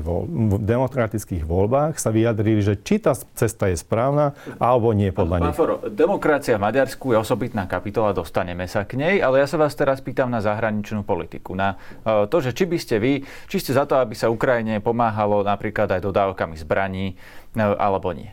voľ, 0.00 0.22
v 0.26 0.54
demokratických 0.62 1.42
voľbách 1.42 1.98
sa 1.98 2.14
vyjadrili, 2.14 2.62
že 2.62 2.78
či 2.78 3.02
tá 3.02 3.12
cesta 3.14 3.68
je 3.68 3.76
správna, 3.78 4.32
alebo 4.62 4.94
nie 4.94 5.10
podľa 5.10 5.50
nich. 5.50 5.54
Foro, 5.58 5.82
demokracia 5.90 6.56
v 6.56 6.66
Maďarsku 6.66 7.12
je 7.12 7.18
osobitná 7.18 7.66
kapitola, 7.66 8.14
dostaneme 8.14 8.70
sa 8.70 8.86
k 8.86 8.96
nej, 8.96 9.14
ale 9.20 9.42
ja 9.42 9.46
sa 9.50 9.58
vás 9.58 9.74
teraz 9.74 9.98
pýtam 10.00 10.30
na 10.30 10.38
zahraničnú 10.38 11.02
politiku. 11.02 11.58
Na 11.58 11.76
e, 12.06 12.30
to, 12.30 12.38
že 12.38 12.54
či 12.54 12.64
by 12.64 12.78
ste 12.78 12.96
vy, 13.02 13.12
či 13.50 13.56
ste 13.58 13.74
za 13.74 13.84
to, 13.84 13.98
aby 13.98 14.14
sa 14.14 14.30
Ukrajine 14.30 14.78
pomáhalo 14.78 15.42
napríklad 15.42 15.90
aj 15.90 16.00
dodávkami 16.06 16.54
zbraní, 16.56 17.18
e, 17.52 17.60
alebo 17.60 18.14
nie. 18.14 18.30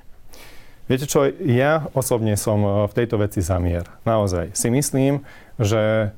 Viete 0.84 1.08
čo, 1.08 1.24
ja 1.48 1.88
osobne 1.96 2.36
som 2.36 2.60
e, 2.60 2.70
v 2.92 2.94
tejto 2.94 3.16
veci 3.18 3.40
zamier. 3.40 3.88
Naozaj. 4.04 4.52
Si 4.54 4.68
myslím, 4.68 5.24
že 5.56 6.12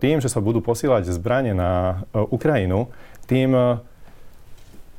tým, 0.00 0.24
že 0.24 0.32
sa 0.32 0.40
budú 0.40 0.64
posielať 0.64 1.12
zbranie 1.12 1.52
na 1.52 2.04
e, 2.12 2.24
Ukrajinu, 2.32 2.88
tým 3.28 3.52
e, 3.52 3.76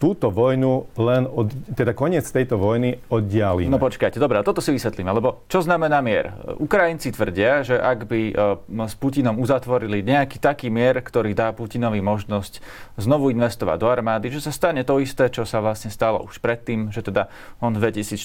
túto 0.02 0.34
vojnu 0.34 0.90
len, 0.98 1.30
od, 1.30 1.54
teda 1.78 1.94
koniec 1.94 2.26
tejto 2.26 2.58
vojny 2.58 2.98
oddialíme. 3.14 3.70
No 3.70 3.78
počkajte, 3.78 4.18
dobré, 4.18 4.42
toto 4.42 4.58
si 4.58 4.74
vysvetlíme, 4.74 5.14
lebo 5.14 5.46
čo 5.46 5.62
znamená 5.62 6.02
mier? 6.02 6.34
Ukrajinci 6.58 7.14
tvrdia, 7.14 7.62
že 7.62 7.78
ak 7.78 8.10
by 8.10 8.22
uh, 8.34 8.90
s 8.90 8.98
Putinom 8.98 9.38
uzatvorili 9.38 10.02
nejaký 10.02 10.42
taký 10.42 10.74
mier, 10.74 11.06
ktorý 11.06 11.38
dá 11.38 11.54
Putinovi 11.54 12.02
možnosť 12.02 12.66
znovu 12.98 13.30
investovať 13.30 13.78
do 13.78 13.88
armády, 13.94 14.34
že 14.34 14.42
sa 14.42 14.50
stane 14.50 14.82
to 14.82 14.98
isté, 14.98 15.30
čo 15.30 15.46
sa 15.46 15.62
vlastne 15.62 15.94
stalo 15.94 16.26
už 16.26 16.42
predtým, 16.42 16.90
že 16.90 17.06
teda 17.06 17.30
on 17.62 17.78
v 17.78 17.94
2014 17.94 18.18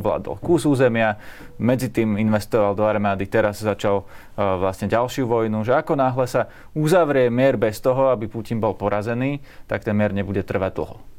ovládol 0.00 0.40
kus 0.40 0.64
územia, 0.64 1.20
medzi 1.60 1.92
tým 1.92 2.16
investoval 2.16 2.72
do 2.72 2.88
armády, 2.88 3.28
teraz 3.28 3.60
začal 3.60 4.08
uh, 4.08 4.56
vlastne 4.56 4.88
ďalšiu 4.88 5.28
vojnu, 5.28 5.68
že 5.68 5.76
ako 5.76 6.00
náhle 6.00 6.24
sa 6.24 6.48
uzavrie 6.72 7.28
mier 7.28 7.60
bez 7.60 7.76
toho, 7.84 8.08
aby 8.08 8.24
Putin 8.24 8.56
bol 8.56 8.72
porazený, 8.72 9.44
tak 9.68 9.84
ten 9.84 9.92
mier 9.92 10.16
nebude 10.16 10.40
trvať 10.40 10.72
dlho. 10.80 11.09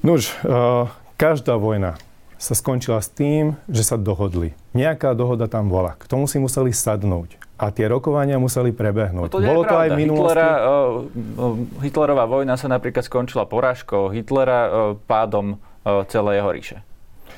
Nuž, 0.00 0.32
uh, 0.48 0.88
každá 1.20 1.60
vojna 1.60 2.00
sa 2.40 2.56
skončila 2.56 3.04
s 3.04 3.12
tým, 3.12 3.60
že 3.68 3.84
sa 3.84 4.00
dohodli. 4.00 4.56
Nejaká 4.72 5.12
dohoda 5.12 5.44
tam 5.44 5.68
bola. 5.68 5.92
K 6.00 6.08
tomu 6.08 6.24
si 6.24 6.40
museli 6.40 6.72
sadnúť. 6.72 7.36
A 7.60 7.68
tie 7.68 7.84
rokovania 7.84 8.40
museli 8.40 8.72
prebehnúť. 8.72 9.28
No 9.28 9.36
to 9.36 9.44
Bolo 9.44 9.68
to 9.68 9.76
aj 9.76 9.92
v 9.92 10.00
minulosti. 10.00 10.40
Hitlera, 10.40 10.50
uh, 11.36 11.84
Hitlerová 11.84 12.24
vojna 12.24 12.56
sa 12.56 12.72
napríklad 12.72 13.04
skončila 13.04 13.44
porážkou 13.44 14.08
Hitlera 14.08 14.60
uh, 14.64 14.70
pádom 15.04 15.60
uh, 15.60 16.08
celej 16.08 16.40
jeho 16.40 16.50
ríše. 16.56 16.78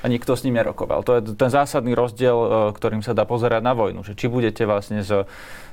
A 0.02 0.10
nikto 0.10 0.38
s 0.38 0.46
ním 0.46 0.62
nerokoval. 0.62 1.02
To 1.02 1.18
je 1.18 1.34
ten 1.34 1.50
zásadný 1.50 1.98
rozdiel, 1.98 2.38
uh, 2.38 2.48
ktorým 2.70 3.02
sa 3.02 3.10
dá 3.10 3.26
pozerať 3.26 3.66
na 3.66 3.74
vojnu. 3.74 4.06
Že 4.06 4.14
či 4.14 4.26
budete 4.30 4.62
vlastne 4.70 5.02
z 5.02 5.26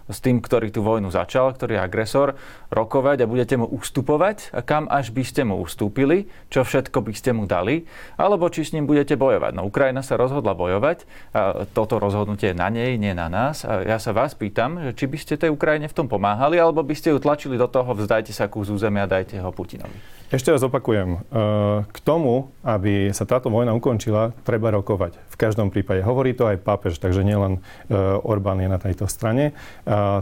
s 0.09 0.17
tým, 0.19 0.41
ktorý 0.41 0.73
tú 0.73 0.81
vojnu 0.81 1.13
začal, 1.13 1.53
ktorý 1.53 1.77
je 1.77 1.81
agresor, 1.85 2.27
rokovať 2.73 3.23
a 3.23 3.29
budete 3.29 3.55
mu 3.61 3.69
ustupovať 3.69 4.51
a 4.51 4.65
kam 4.65 4.89
až 4.89 5.13
by 5.13 5.23
ste 5.23 5.45
mu 5.45 5.61
ustúpili, 5.61 6.25
čo 6.49 6.65
všetko 6.65 7.05
by 7.05 7.13
ste 7.13 7.31
mu 7.37 7.45
dali, 7.45 7.85
alebo 8.17 8.49
či 8.49 8.65
s 8.65 8.73
ním 8.73 8.89
budete 8.89 9.13
bojovať. 9.13 9.53
No 9.53 9.69
Ukrajina 9.69 10.01
sa 10.01 10.17
rozhodla 10.17 10.57
bojovať 10.57 11.05
a 11.37 11.63
toto 11.69 12.01
rozhodnutie 12.01 12.51
je 12.51 12.57
na 12.57 12.73
nej, 12.73 12.97
nie 12.97 13.13
na 13.13 13.29
nás. 13.29 13.61
A 13.63 13.85
ja 13.85 14.01
sa 14.01 14.09
vás 14.11 14.33
pýtam, 14.33 14.81
že 14.81 14.97
či 14.97 15.05
by 15.05 15.17
ste 15.21 15.37
tej 15.37 15.53
Ukrajine 15.53 15.85
v 15.85 15.95
tom 15.95 16.09
pomáhali, 16.09 16.57
alebo 16.57 16.81
by 16.81 16.97
ste 16.97 17.13
ju 17.13 17.21
tlačili 17.21 17.55
do 17.55 17.69
toho, 17.69 17.93
vzdajte 17.93 18.33
sa 18.33 18.49
kus 18.49 18.73
územia 18.73 19.05
dajte 19.05 19.37
ho 19.37 19.53
Putinovi. 19.53 20.18
Ešte 20.29 20.53
raz 20.53 20.61
opakujem. 20.61 21.09
E, 21.09 21.19
k 21.89 21.97
tomu, 22.05 22.53
aby 22.61 23.09
sa 23.17 23.25
táto 23.25 23.49
vojna 23.49 23.73
ukončila, 23.73 24.29
treba 24.45 24.69
rokovať. 24.69 25.17
V 25.17 25.35
každom 25.41 25.73
prípade. 25.73 26.05
Hovorí 26.05 26.37
to 26.37 26.45
aj 26.45 26.61
pápež, 26.61 27.01
takže 27.01 27.25
nielen 27.25 27.57
e, 27.57 27.59
Orbán 28.21 28.61
je 28.61 28.69
na 28.69 28.77
tejto 28.77 29.09
strane. 29.09 29.57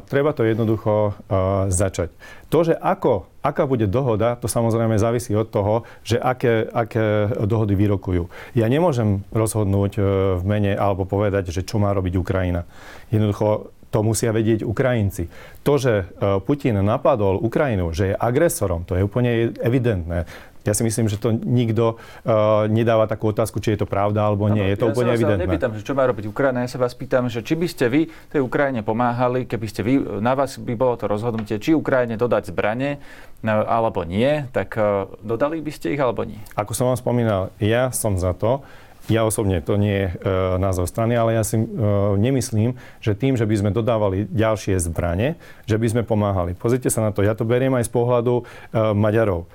Treba 0.08 0.32
to 0.32 0.48
jednoducho 0.48 1.12
e, 1.12 1.36
začať. 1.76 2.16
To, 2.48 2.64
že 2.64 2.80
ako, 2.80 3.28
aká 3.44 3.68
bude 3.68 3.84
dohoda, 3.92 4.40
to 4.40 4.48
samozrejme 4.48 4.96
závisí 4.96 5.36
od 5.36 5.52
toho, 5.52 5.84
že 6.08 6.16
aké, 6.16 6.64
aké 6.72 7.28
dohody 7.44 7.76
vyrokujú. 7.76 8.32
Ja 8.56 8.72
nemôžem 8.72 9.28
rozhodnúť 9.36 10.00
v 10.40 10.44
mene 10.48 10.72
alebo 10.80 11.04
povedať, 11.04 11.52
že 11.52 11.68
čo 11.68 11.84
má 11.84 11.92
robiť 11.92 12.16
Ukrajina. 12.16 12.64
Jednoducho 13.12 13.76
to 13.98 14.06
musia 14.06 14.30
vedieť 14.30 14.62
Ukrajinci. 14.62 15.26
To, 15.66 15.82
že 15.82 16.06
e, 16.06 16.38
Putin 16.46 16.78
napadol 16.86 17.42
Ukrajinu, 17.42 17.90
že 17.98 18.14
je 18.14 18.16
agresorom, 18.16 18.86
to 18.86 18.94
je 18.94 19.02
úplne 19.02 19.58
evidentné. 19.58 20.30
Ja 20.68 20.76
si 20.76 20.84
myslím, 20.84 21.08
že 21.08 21.16
to 21.16 21.32
nikto 21.32 21.96
uh, 21.96 22.68
nedáva 22.68 23.08
takú 23.08 23.32
otázku, 23.32 23.64
či 23.64 23.80
je 23.80 23.80
to 23.80 23.88
pravda 23.88 24.28
alebo 24.28 24.52
nie. 24.52 24.68
Ano, 24.68 24.72
je 24.76 24.76
to 24.76 24.88
ja 24.92 24.92
úplne 24.92 25.12
sa 25.12 25.16
evidentné. 25.16 25.44
Ja 25.48 25.48
nepýtam, 25.48 25.72
že 25.80 25.82
čo 25.88 25.96
má 25.96 26.04
robiť 26.04 26.28
Ukrajina, 26.28 26.68
ja 26.68 26.68
sa 26.68 26.76
vás 26.84 26.92
pýtam, 26.92 27.32
že 27.32 27.40
či 27.40 27.56
by 27.56 27.68
ste 27.72 27.88
vy 27.88 28.12
tej 28.28 28.44
Ukrajine 28.44 28.84
pomáhali, 28.84 29.48
keby 29.48 29.64
ste 29.72 29.80
vy, 29.88 30.20
na 30.20 30.36
vás 30.36 30.60
by 30.60 30.76
bolo 30.76 31.00
to 31.00 31.08
rozhodnutie, 31.08 31.56
či 31.64 31.72
Ukrajine 31.72 32.20
dodať 32.20 32.52
zbranie 32.52 33.00
no, 33.48 33.64
alebo 33.64 34.04
nie, 34.04 34.44
tak 34.52 34.76
uh, 34.76 35.08
dodali 35.24 35.64
by 35.64 35.72
ste 35.72 35.96
ich 35.96 36.02
alebo 36.04 36.28
nie? 36.28 36.44
Ako 36.60 36.76
som 36.76 36.92
vám 36.92 37.00
spomínal, 37.00 37.48
ja 37.64 37.88
som 37.96 38.20
za 38.20 38.36
to, 38.36 38.60
ja 39.08 39.24
osobne, 39.24 39.64
to 39.64 39.80
nie 39.80 39.96
je 40.04 40.08
e, 40.20 40.86
strany, 40.88 41.16
ale 41.16 41.40
ja 41.40 41.44
si 41.48 41.56
e, 41.56 41.68
nemyslím, 42.20 42.76
že 43.00 43.16
tým, 43.16 43.40
že 43.40 43.48
by 43.48 43.56
sme 43.56 43.70
dodávali 43.72 44.28
ďalšie 44.28 44.76
zbranie, 44.84 45.40
že 45.64 45.80
by 45.80 45.88
sme 45.88 46.02
pomáhali. 46.04 46.52
Pozrite 46.56 46.92
sa 46.92 47.00
na 47.00 47.16
to, 47.16 47.24
ja 47.24 47.32
to 47.32 47.48
beriem 47.48 47.72
aj 47.80 47.88
z 47.88 47.92
pohľadu 47.92 48.44
e, 48.44 48.44
Maďarov. 48.92 49.48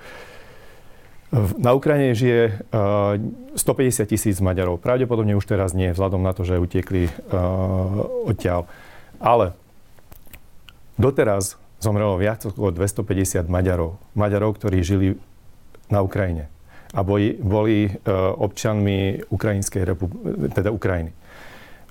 Na 1.57 1.73
Ukrajine 1.73 2.13
žije 2.13 2.61
uh, 2.69 3.17
150 3.57 4.05
tisíc 4.05 4.37
Maďarov. 4.37 4.77
Pravdepodobne 4.77 5.33
už 5.33 5.49
teraz 5.49 5.73
nie, 5.73 5.89
vzhľadom 5.89 6.21
na 6.21 6.29
to, 6.29 6.45
že 6.45 6.61
utiekli 6.61 7.09
uh, 7.09 8.29
odtiaľ. 8.29 8.69
Ale 9.17 9.57
doteraz 11.01 11.57
zomrelo 11.81 12.21
viac 12.21 12.45
ako 12.45 12.69
250 12.77 13.49
Maďarov. 13.49 13.97
Maďarov, 14.13 14.61
ktorí 14.61 14.85
žili 14.85 15.17
na 15.89 16.05
Ukrajine 16.05 16.52
a 16.93 17.01
boli, 17.01 17.33
boli 17.41 17.89
e, 17.89 17.91
občanmi 18.37 19.25
Ukrajinskej 19.33 19.81
republiky, 19.81 20.53
teda 20.53 20.69
Ukrajiny. 20.69 21.11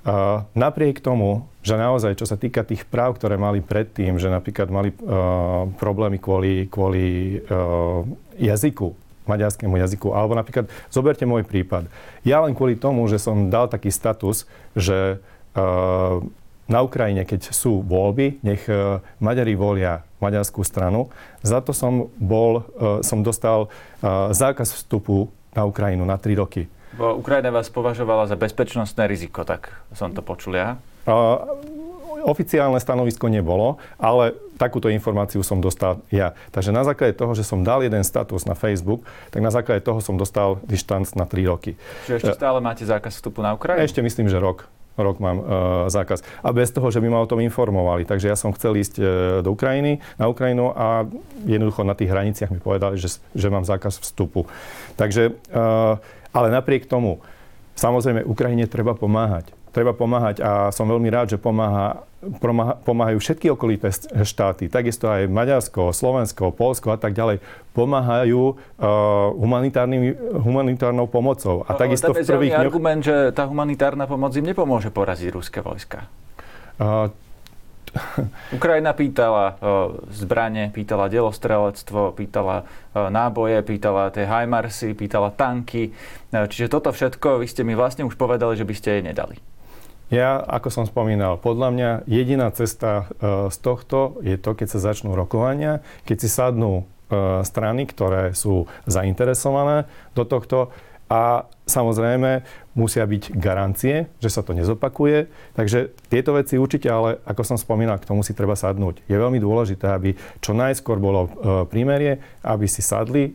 A 0.03 0.43
napriek 0.51 0.99
tomu, 0.99 1.47
že 1.63 1.79
naozaj, 1.79 2.19
čo 2.19 2.27
sa 2.27 2.35
týka 2.35 2.67
tých 2.67 2.83
práv, 2.83 3.15
ktoré 3.15 3.39
mali 3.39 3.63
predtým, 3.63 4.19
že 4.19 4.27
napríklad 4.27 4.67
mali 4.67 4.91
uh, 4.91 5.71
problémy 5.79 6.19
kvôli, 6.19 6.67
kvôli 6.67 7.39
uh, 7.39 8.03
jazyku, 8.35 8.91
maďarskému 9.23 9.79
jazyku, 9.79 10.11
alebo 10.11 10.35
napríklad, 10.35 10.67
zoberte 10.91 11.23
môj 11.23 11.47
prípad. 11.47 11.87
Ja 12.27 12.43
len 12.43 12.51
kvôli 12.51 12.75
tomu, 12.75 13.07
že 13.07 13.15
som 13.15 13.47
dal 13.47 13.71
taký 13.71 13.95
status, 13.95 14.43
že 14.75 15.23
uh, 15.55 16.19
na 16.67 16.79
Ukrajine, 16.79 17.27
keď 17.27 17.51
sú 17.51 17.83
voľby, 17.83 18.39
nech 18.39 18.63
e, 18.71 19.03
Maďari 19.19 19.55
volia 19.59 20.07
maďarskú 20.23 20.63
stranu. 20.63 21.11
Za 21.43 21.59
to 21.59 21.75
som 21.75 22.07
bol, 22.15 22.63
e, 22.79 23.03
som 23.03 23.19
dostal 23.19 23.67
e, 23.67 24.31
zákaz 24.31 24.71
vstupu 24.79 25.27
na 25.51 25.67
Ukrajinu 25.67 26.07
na 26.07 26.15
3 26.15 26.39
roky. 26.39 26.71
Bo 26.95 27.19
Ukrajina 27.19 27.51
vás 27.51 27.67
považovala 27.67 28.29
za 28.31 28.39
bezpečnostné 28.39 29.09
riziko, 29.09 29.43
tak 29.43 29.75
som 29.91 30.13
to 30.13 30.21
počul 30.21 30.55
ja. 30.55 30.77
oficiálne 32.23 32.79
stanovisko 32.79 33.27
nebolo, 33.27 33.81
ale 33.97 34.37
takúto 34.55 34.87
informáciu 34.87 35.41
som 35.43 35.59
dostal 35.59 35.99
ja. 36.13 36.37
Takže 36.53 36.69
na 36.71 36.85
základe 36.85 37.17
toho, 37.17 37.33
že 37.35 37.43
som 37.43 37.65
dal 37.65 37.83
jeden 37.83 38.05
status 38.05 38.45
na 38.45 38.53
Facebook, 38.55 39.03
tak 39.33 39.41
na 39.41 39.51
základe 39.51 39.81
toho 39.83 39.99
som 39.99 40.15
dostal 40.15 40.61
dištanc 40.63 41.11
na 41.17 41.25
3 41.27 41.49
roky. 41.49 41.75
Čiže 42.07 42.15
ešte 42.23 42.33
stále 42.37 42.61
máte 42.63 42.85
zákaz 42.85 43.19
vstupu 43.19 43.41
na 43.43 43.57
Ukrajinu? 43.57 43.83
Ešte 43.83 44.05
myslím, 44.05 44.29
že 44.29 44.37
rok 44.39 44.69
rok 44.97 45.17
mám 45.17 45.37
e, 45.39 45.43
zákaz. 45.89 46.21
A 46.45 46.49
bez 46.53 46.69
toho, 46.69 46.91
že 46.93 47.01
by 47.01 47.07
ma 47.09 47.19
o 47.23 47.29
tom 47.29 47.41
informovali. 47.41 48.05
Takže 48.05 48.29
ja 48.29 48.37
som 48.37 48.53
chcel 48.53 48.77
ísť 48.77 48.95
e, 48.99 49.03
do 49.41 49.49
Ukrajiny, 49.53 49.97
na 50.21 50.29
Ukrajinu 50.29 50.69
a 50.73 51.07
jednoducho 51.47 51.81
na 51.81 51.97
tých 51.97 52.13
hraniciach 52.13 52.53
mi 52.53 52.61
povedali, 52.61 53.01
že, 53.01 53.17
že 53.33 53.47
mám 53.49 53.65
zákaz 53.65 53.97
vstupu. 54.03 54.45
Takže, 54.93 55.33
e, 55.33 55.61
ale 56.33 56.47
napriek 56.53 56.85
tomu, 56.85 57.23
samozrejme, 57.73 58.21
Ukrajine 58.25 58.69
treba 58.69 58.93
pomáhať 58.93 59.62
treba 59.73 59.91
pomáhať 59.97 60.37
a 60.39 60.69
som 60.69 60.85
veľmi 60.85 61.09
rád, 61.09 61.33
že 61.33 61.37
pomáha, 61.41 62.05
pomáhajú 62.85 63.17
všetky 63.17 63.49
okolité 63.49 63.89
štáty, 64.21 64.69
takisto 64.69 65.09
aj 65.09 65.25
Maďarsko, 65.25 65.89
Slovensko, 65.89 66.53
Polsko 66.53 66.93
a 66.93 66.99
tak 67.01 67.17
ďalej, 67.17 67.41
pomáhajú 67.73 68.53
uh, 68.53 69.33
humanitárnou 70.45 71.09
pomocou. 71.09 71.65
A 71.65 71.73
takisto 71.73 72.13
v 72.13 72.21
prvých 72.21 72.53
dňoch... 72.53 72.65
argument, 72.69 73.01
že 73.01 73.33
tá 73.33 73.49
humanitárna 73.49 74.05
pomoc 74.05 74.31
im 74.37 74.45
nepomôže 74.45 74.93
poraziť 74.93 75.29
ruské 75.33 75.59
vojska. 75.65 76.05
Uh, 76.77 77.09
Ukrajina 78.57 78.93
pýtala 78.93 79.57
zbranie, 80.09 80.73
pýtala 80.73 81.13
delostrelectvo, 81.13 82.17
pýtala 82.17 82.65
náboje, 82.93 83.61
pýtala 83.61 84.09
tie 84.09 84.25
Heimarsy, 84.25 84.97
pýtala 84.97 85.29
tanky. 85.29 85.93
Čiže 86.33 86.73
toto 86.73 86.89
všetko 86.89 87.41
vy 87.41 87.45
ste 87.45 87.61
mi 87.61 87.77
vlastne 87.77 88.05
už 88.05 88.17
povedali, 88.17 88.57
že 88.57 88.65
by 88.65 88.73
ste 88.73 88.89
jej 88.97 89.03
nedali. 89.05 89.37
Ja, 90.13 90.37
ako 90.45 90.69
som 90.69 90.85
spomínal, 90.85 91.41
podľa 91.41 91.73
mňa 91.73 91.89
jediná 92.05 92.53
cesta 92.53 93.09
z 93.49 93.57
tohto 93.65 94.21
je 94.21 94.37
to, 94.37 94.53
keď 94.53 94.67
sa 94.69 94.93
začnú 94.93 95.17
rokovania, 95.17 95.81
keď 96.05 96.17
si 96.21 96.29
sadnú 96.29 96.85
strany, 97.41 97.89
ktoré 97.89 98.37
sú 98.37 98.69
zainteresované 98.85 99.89
do 100.13 100.21
tohto 100.21 100.69
a 101.09 101.49
samozrejme 101.65 102.45
musia 102.77 103.09
byť 103.09 103.33
garancie, 103.41 104.05
že 104.21 104.29
sa 104.29 104.45
to 104.45 104.53
nezopakuje. 104.53 105.33
Takže 105.57 105.89
tieto 106.13 106.37
veci 106.37 106.61
určite, 106.61 106.93
ale 106.93 107.17
ako 107.25 107.41
som 107.41 107.57
spomínal, 107.57 107.97
k 107.97 108.05
tomu 108.05 108.21
si 108.21 108.37
treba 108.37 108.53
sadnúť. 108.53 109.01
Je 109.09 109.17
veľmi 109.17 109.41
dôležité, 109.41 109.97
aby 109.97 110.13
čo 110.41 110.53
najskôr 110.53 111.01
bolo 111.01 111.25
e, 111.25 111.29
prímerie, 111.69 112.21
aby 112.45 112.65
si 112.69 112.85
sadli 112.85 113.29
e, 113.29 113.31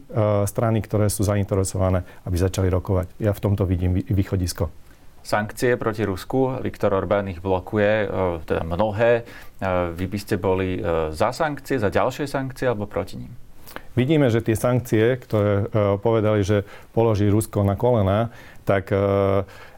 strany, 0.46 0.78
ktoré 0.82 1.10
sú 1.10 1.26
zainteresované, 1.26 2.06
aby 2.22 2.38
začali 2.38 2.70
rokovať. 2.70 3.18
Ja 3.22 3.34
v 3.34 3.42
tomto 3.42 3.66
vidím 3.66 3.98
východisko 3.98 4.87
sankcie 5.28 5.76
proti 5.76 6.08
Rusku. 6.08 6.56
Viktor 6.64 6.96
Orbán 6.96 7.28
ich 7.28 7.44
blokuje, 7.44 8.08
e, 8.08 8.40
teda 8.48 8.64
mnohé. 8.64 9.28
Vy 9.92 10.06
by 10.06 10.18
ste 10.22 10.38
boli 10.38 10.78
za 11.10 11.34
sankcie, 11.34 11.82
za 11.82 11.90
ďalšie 11.90 12.30
sankcie 12.30 12.70
alebo 12.70 12.86
proti 12.86 13.18
ním? 13.18 13.34
Vidíme, 13.98 14.30
že 14.30 14.38
tie 14.38 14.54
sankcie, 14.54 15.18
ktoré 15.18 15.66
povedali, 15.98 16.46
že 16.46 16.62
položí 16.94 17.26
Rusko 17.26 17.66
na 17.66 17.74
kolena, 17.74 18.30
tak 18.62 18.94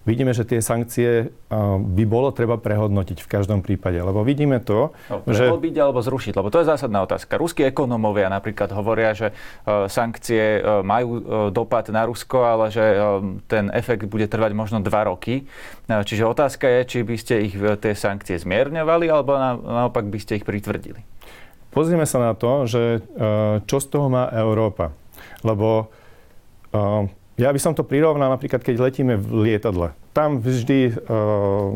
vidíme, 0.08 0.32
že 0.32 0.48
tie 0.48 0.60
sankcie 0.64 1.28
uh, 1.28 1.78
by 1.80 2.04
bolo 2.08 2.32
treba 2.32 2.56
prehodnotiť 2.56 3.20
v 3.20 3.28
každom 3.28 3.60
prípade. 3.60 4.00
Lebo 4.00 4.24
vidíme 4.24 4.60
to, 4.60 4.96
no, 5.12 5.22
že... 5.28 5.52
byť 5.52 5.76
alebo 5.76 6.00
zrušiť, 6.00 6.32
lebo 6.36 6.48
to 6.48 6.62
je 6.62 6.70
zásadná 6.70 7.04
otázka. 7.04 7.36
Ruskí 7.36 7.64
ekonómovia 7.68 8.32
napríklad 8.32 8.72
hovoria, 8.72 9.12
že 9.12 9.30
uh, 9.30 9.86
sankcie 9.90 10.60
uh, 10.60 10.80
majú 10.80 11.22
dopad 11.52 11.88
na 11.92 12.08
Rusko, 12.08 12.38
ale 12.42 12.72
že 12.72 12.82
ten 13.46 13.68
efekt 13.74 14.06
bude 14.08 14.26
trvať 14.26 14.52
možno 14.56 14.78
dva 14.80 15.06
roky. 15.06 15.44
Čiže 15.86 16.24
otázka 16.26 16.66
je, 16.66 16.80
či 16.86 16.98
by 17.02 17.16
ste 17.18 17.34
ich 17.50 17.54
tie 17.54 17.92
sankcie 17.94 18.38
zmierňovali, 18.38 19.06
alebo 19.10 19.36
na, 19.36 19.58
naopak 19.58 20.06
by 20.06 20.18
ste 20.22 20.38
ich 20.38 20.46
pritvrdili. 20.46 21.02
Pozrieme 21.70 22.06
sa 22.06 22.18
na 22.18 22.32
to, 22.34 22.66
že 22.66 23.04
čo 23.66 23.76
z 23.78 23.86
toho 23.86 24.10
má 24.10 24.26
Európa. 24.34 24.90
Lebo 25.46 25.90
ja 27.40 27.50
by 27.54 27.60
som 27.60 27.72
to 27.72 27.86
prirovnal 27.86 28.28
napríklad, 28.28 28.60
keď 28.60 28.76
letíme 28.76 29.14
v 29.16 29.48
lietadle. 29.48 29.96
Tam 30.12 30.42
vždy 30.42 30.92
uh, 30.92 31.70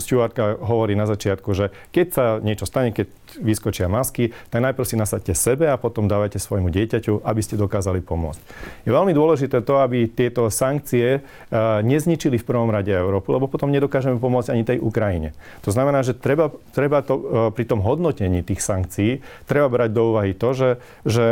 stewardka 0.00 0.58
hovorí 0.58 0.98
na 0.98 1.06
začiatku, 1.06 1.54
že 1.54 1.70
keď 1.94 2.06
sa 2.10 2.24
niečo 2.42 2.66
stane, 2.66 2.90
keď 2.90 3.06
vyskočia 3.40 3.86
masky, 3.86 4.32
tak 4.48 4.60
najprv 4.62 4.86
si 4.86 4.96
nasadte 4.96 5.32
sebe 5.32 5.68
a 5.68 5.80
potom 5.80 6.08
dávajte 6.08 6.40
svojmu 6.40 6.72
dieťaťu, 6.72 7.24
aby 7.24 7.40
ste 7.40 7.60
dokázali 7.60 8.00
pomôcť. 8.02 8.40
Je 8.84 8.90
veľmi 8.90 9.12
dôležité 9.12 9.62
to, 9.62 9.80
aby 9.80 10.08
tieto 10.08 10.48
sankcie 10.48 11.20
uh, 11.20 11.80
nezničili 11.84 12.40
v 12.40 12.48
prvom 12.48 12.68
rade 12.72 12.92
Európu, 12.92 13.32
lebo 13.34 13.50
potom 13.50 13.72
nedokážeme 13.72 14.16
pomôcť 14.16 14.52
ani 14.52 14.62
tej 14.64 14.78
Ukrajine. 14.80 15.36
To 15.66 15.70
znamená, 15.72 16.02
že 16.02 16.16
treba, 16.16 16.52
treba 16.72 17.00
to, 17.04 17.14
uh, 17.16 17.22
pri 17.52 17.64
tom 17.68 17.82
hodnotení 17.82 18.42
tých 18.42 18.64
sankcií 18.64 19.20
treba 19.44 19.68
brať 19.68 19.90
do 19.92 20.02
úvahy 20.14 20.32
to, 20.32 20.52
že, 20.56 20.70
že 21.04 21.26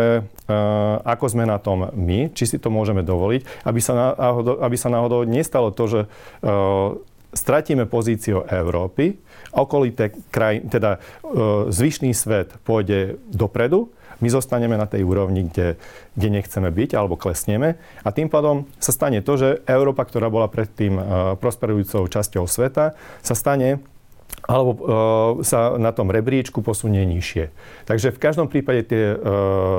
uh, 0.48 1.00
ako 1.04 1.26
sme 1.32 1.44
na 1.48 1.56
tom 1.58 1.90
my, 1.92 2.32
či 2.32 2.44
si 2.44 2.56
to 2.60 2.68
môžeme 2.68 3.00
dovoliť, 3.04 3.66
aby 3.66 3.80
sa, 3.80 4.14
náhodou, 4.16 4.60
aby 4.60 4.76
sa 4.76 4.88
náhodou 4.92 5.24
nestalo 5.24 5.70
to, 5.72 5.84
že 5.86 6.00
stratíme 7.34 7.84
pozíciu 7.90 8.46
Európy, 8.46 9.18
okolité 9.52 10.14
kraj, 10.30 10.64
teda 10.70 11.02
zvyšný 11.68 12.14
svet 12.14 12.54
pôjde 12.62 13.18
dopredu, 13.30 13.90
my 14.22 14.28
zostaneme 14.30 14.78
na 14.78 14.86
tej 14.86 15.02
úrovni, 15.02 15.50
kde, 15.50 15.76
kde 16.14 16.28
nechceme 16.30 16.70
byť, 16.70 16.90
alebo 16.94 17.18
klesneme. 17.18 17.76
A 18.06 18.08
tým 18.14 18.30
pádom 18.30 18.64
sa 18.78 18.94
stane 18.94 19.20
to, 19.20 19.34
že 19.34 19.48
Európa, 19.66 20.06
ktorá 20.06 20.30
bola 20.30 20.46
predtým 20.46 20.96
prosperujúcou 21.42 22.06
časťou 22.06 22.46
sveta, 22.46 22.94
sa 23.20 23.34
stane 23.34 23.82
alebo 24.44 24.70
e, 24.76 24.80
sa 25.46 25.76
na 25.80 25.94
tom 25.94 26.12
rebríčku 26.12 26.60
posunie 26.60 27.00
nižšie. 27.08 27.48
Takže 27.88 28.12
v 28.12 28.18
každom 28.20 28.52
prípade 28.52 28.84
tie 28.92 29.04
e, 29.14 29.18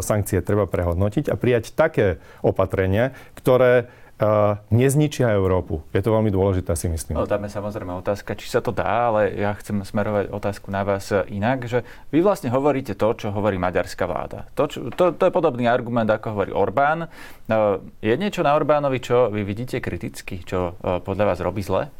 sankcie 0.01 0.41
treba 0.41 0.65
prehodnotiť 0.65 1.29
a 1.29 1.35
prijať 1.37 1.77
také 1.77 2.17
opatrenia, 2.41 3.13
ktoré 3.37 3.93
uh, 4.19 4.59
nezničia 4.71 5.31
Európu. 5.33 5.83
Je 5.91 6.01
to 6.03 6.13
veľmi 6.13 6.31
dôležité, 6.31 6.71
si 6.75 6.87
myslím. 6.87 7.19
No, 7.19 7.27
dáme 7.27 7.51
samozrejme 7.51 7.95
otázka, 7.99 8.35
či 8.35 8.47
sa 8.47 8.63
to 8.63 8.71
dá, 8.71 9.11
ale 9.11 9.35
ja 9.35 9.51
chcem 9.59 9.83
smerovať 9.83 10.31
otázku 10.31 10.71
na 10.71 10.87
vás 10.87 11.11
inak, 11.27 11.67
že 11.67 11.83
vy 12.11 12.23
vlastne 12.23 12.51
hovoríte 12.51 12.95
to, 12.95 13.07
čo 13.15 13.27
hovorí 13.31 13.59
maďarská 13.59 14.07
vláda. 14.07 14.47
To, 14.55 14.67
čo, 14.67 14.77
to, 14.93 15.11
to 15.15 15.23
je 15.27 15.33
podobný 15.33 15.67
argument, 15.67 16.07
ako 16.07 16.35
hovorí 16.35 16.51
Orbán. 16.55 17.11
Uh, 17.47 17.83
je 17.99 18.15
niečo 18.15 18.43
na 18.43 18.55
Orbánovi, 18.55 19.03
čo 19.03 19.27
vy 19.31 19.43
vidíte 19.43 19.83
kriticky, 19.83 20.43
čo 20.43 20.79
uh, 20.79 20.99
podľa 21.03 21.35
vás 21.35 21.39
robí 21.43 21.63
zle? 21.63 21.91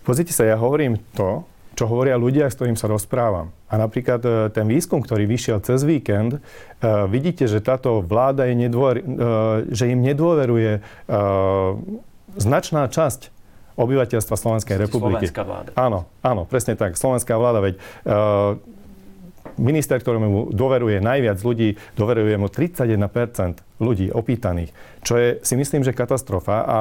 Pozrite 0.00 0.32
sa, 0.32 0.48
ja 0.48 0.56
hovorím 0.56 0.96
to, 1.12 1.44
čo 1.80 1.88
hovoria 1.88 2.20
ľudia, 2.20 2.52
s 2.52 2.60
ktorým 2.60 2.76
sa 2.76 2.92
rozprávam. 2.92 3.56
A 3.72 3.80
napríklad 3.80 4.20
e, 4.20 4.30
ten 4.52 4.68
výskum, 4.68 5.00
ktorý 5.00 5.24
vyšiel 5.24 5.64
cez 5.64 5.80
víkend, 5.80 6.36
e, 6.36 6.40
vidíte, 7.08 7.48
že 7.48 7.64
táto 7.64 8.04
vláda 8.04 8.44
je 8.52 8.68
nedôver, 8.68 9.00
e, 9.00 9.02
že 9.72 9.88
im 9.88 10.04
nedôveruje 10.04 10.84
značná 12.36 12.84
časť 12.84 13.32
obyvateľstva 13.80 14.36
Slovenskej 14.36 14.76
republiky. 14.76 15.24
Slovenská 15.24 15.42
vláda. 15.48 15.70
Áno, 15.72 16.04
áno, 16.20 16.44
presne 16.44 16.76
tak. 16.76 17.00
Slovenská 17.00 17.40
vláda, 17.40 17.64
veď 17.64 17.74
minister, 19.56 19.96
ktorému 19.98 20.52
dôveruje 20.52 21.00
najviac 21.00 21.40
ľudí, 21.40 21.80
dôveruje 21.96 22.36
mu 22.36 22.46
31% 22.46 23.00
ľudí 23.80 24.12
opýtaných, 24.12 24.70
čo 25.02 25.16
je 25.16 25.28
si 25.42 25.54
myslím, 25.56 25.82
že 25.82 25.96
katastrofa 25.96 26.62
a 26.62 26.78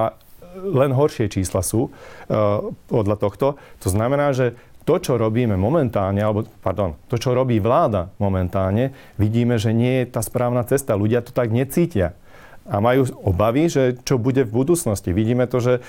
len 0.58 0.92
horšie 0.94 1.30
čísla 1.30 1.62
sú 1.62 1.90
uh, 1.90 2.74
podľa 2.90 3.16
tohto. 3.22 3.48
To 3.86 3.90
znamená, 3.90 4.34
že 4.34 4.58
to, 4.90 4.98
čo 4.98 5.22
robíme 5.22 5.54
momentálne, 5.54 6.18
alebo 6.18 6.50
pardon, 6.66 6.98
to, 7.06 7.22
čo 7.22 7.38
robí 7.38 7.62
vláda 7.62 8.10
momentálne, 8.18 8.90
vidíme, 9.22 9.62
že 9.62 9.70
nie 9.70 10.02
je 10.02 10.18
tá 10.18 10.26
správna 10.26 10.66
cesta. 10.66 10.98
Ľudia 10.98 11.22
to 11.22 11.30
tak 11.30 11.54
necítia 11.54 12.18
a 12.66 12.82
majú 12.82 13.06
obavy, 13.22 13.70
že 13.70 14.02
čo 14.02 14.18
bude 14.18 14.50
v 14.50 14.66
budúcnosti. 14.66 15.14
Vidíme 15.14 15.46
to, 15.46 15.62
že 15.62 15.74
e, 15.78 15.82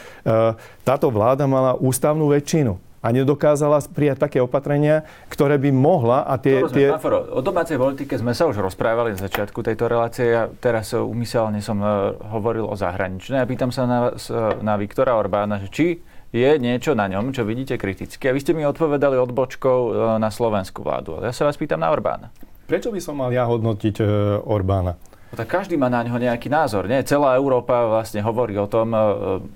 táto 0.84 1.08
vláda 1.08 1.48
mala 1.48 1.80
ústavnú 1.80 2.28
väčšinu 2.28 2.76
a 3.00 3.08
nedokázala 3.08 3.80
prijať 3.88 4.20
také 4.20 4.44
opatrenia, 4.44 5.08
ktoré 5.32 5.56
by 5.56 5.72
mohla 5.72 6.20
a 6.28 6.36
tie... 6.36 6.68
tie... 6.68 6.92
Maforo, 6.92 7.24
o 7.32 7.40
domácej 7.40 7.80
politike 7.80 8.20
sme 8.20 8.36
sa 8.36 8.48
už 8.52 8.60
rozprávali 8.60 9.16
na 9.16 9.20
začiatku 9.24 9.64
tejto 9.64 9.88
relácie. 9.88 10.28
Ja 10.28 10.52
teraz 10.60 10.92
umyselne 10.92 11.64
som 11.64 11.80
e, 11.80 11.88
hovoril 12.36 12.68
o 12.68 12.76
zahraničnej 12.76 13.40
a 13.40 13.48
pýtam 13.48 13.72
sa 13.72 13.88
na, 13.88 14.12
na 14.60 14.76
Viktora 14.76 15.16
Orbána, 15.16 15.56
že 15.64 15.68
či 15.72 15.88
je 16.30 16.50
niečo 16.62 16.94
na 16.94 17.10
ňom, 17.10 17.34
čo 17.34 17.42
vidíte 17.42 17.74
kriticky. 17.74 18.30
A 18.30 18.34
vy 18.34 18.40
ste 18.40 18.54
mi 18.54 18.62
odpovedali 18.62 19.18
odbočkou 19.18 19.78
e, 19.78 19.90
na 20.22 20.30
slovenskú 20.30 20.86
vládu. 20.86 21.18
Ja 21.18 21.34
sa 21.34 21.50
vás 21.50 21.58
pýtam 21.58 21.82
na 21.82 21.90
Orbána. 21.90 22.30
Prečo 22.70 22.94
by 22.94 23.00
som 23.02 23.18
mal 23.18 23.34
ja 23.34 23.50
hodnotiť 23.50 23.94
e, 23.98 24.04
Orbána? 24.46 24.94
No 25.30 25.34
tak 25.38 25.46
každý 25.46 25.78
má 25.78 25.86
na 25.86 26.02
ňo 26.02 26.18
nejaký 26.18 26.50
názor. 26.50 26.90
Nie? 26.90 27.06
Celá 27.06 27.38
Európa 27.38 27.86
vlastne 27.86 28.22
hovorí 28.22 28.54
o 28.62 28.70
tom, 28.70 28.94
e, 28.94 28.98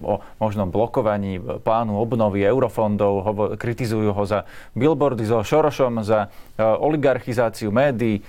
o 0.03 0.19
možnom 0.43 0.67
blokovaní 0.67 1.39
plánu 1.39 1.95
obnovy 1.95 2.43
eurofondov, 2.43 3.13
hovo- 3.23 3.51
kritizujú 3.55 4.11
ho 4.11 4.25
za 4.27 4.43
billboardy 4.75 5.23
so 5.31 5.47
Šorošom, 5.47 6.03
za 6.03 6.27
oligarchizáciu 6.59 7.71
médií. 7.71 8.23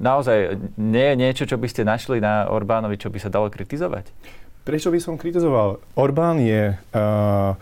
Naozaj 0.00 0.56
nie 0.80 1.06
je 1.12 1.20
niečo, 1.20 1.44
čo 1.44 1.60
by 1.60 1.68
ste 1.68 1.84
našli 1.84 2.16
na 2.16 2.48
Orbánovi, 2.48 2.96
čo 2.96 3.12
by 3.12 3.20
sa 3.20 3.28
dalo 3.28 3.52
kritizovať? 3.52 4.08
Prečo 4.68 4.92
by 4.92 5.00
som 5.00 5.16
kritizoval? 5.16 5.80
Orbán 5.96 6.44
je 6.44 6.76
uh, 6.76 7.56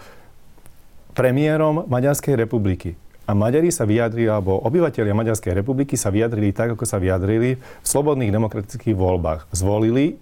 premiérom 1.15 1.87
Maďarskej 1.87 2.35
republiky. 2.35 2.99
A 3.31 3.35
Maďari 3.35 3.71
sa 3.71 3.87
vyjadrili, 3.87 4.27
alebo 4.27 4.59
obyvateľia 4.59 5.15
Maďarskej 5.15 5.55
republiky 5.55 5.95
sa 5.95 6.11
vyjadrili 6.11 6.51
tak, 6.51 6.75
ako 6.75 6.83
sa 6.83 6.99
vyjadrili 6.99 7.63
v 7.63 7.87
slobodných 7.87 8.35
demokratických 8.35 8.99
voľbách. 8.99 9.47
Zvolili 9.55 10.19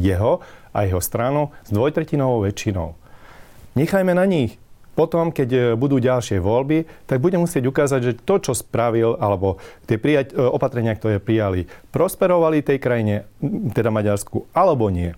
jeho 0.00 0.40
a 0.72 0.88
jeho 0.88 1.04
stranu 1.04 1.52
s 1.60 1.68
dvojtretinovou 1.68 2.48
väčšinou. 2.48 2.96
Nechajme 3.76 4.16
na 4.16 4.24
nich. 4.24 4.56
Potom, 4.96 5.28
keď 5.28 5.48
e, 5.52 5.60
budú 5.76 6.00
ďalšie 6.00 6.40
voľby, 6.40 6.88
tak 7.04 7.20
budem 7.20 7.44
musieť 7.44 7.68
ukázať, 7.68 8.00
že 8.00 8.16
to, 8.22 8.40
čo 8.40 8.52
spravil, 8.56 9.20
alebo 9.20 9.60
tie 9.84 10.00
prijať, 10.00 10.32
e, 10.32 10.40
opatrenia, 10.40 10.96
ktoré 10.96 11.20
prijali, 11.20 11.68
prosperovali 11.92 12.64
tej 12.64 12.78
krajine, 12.80 13.28
teda 13.76 13.92
Maďarsku, 13.92 14.48
alebo 14.54 14.88
nie. 14.88 15.12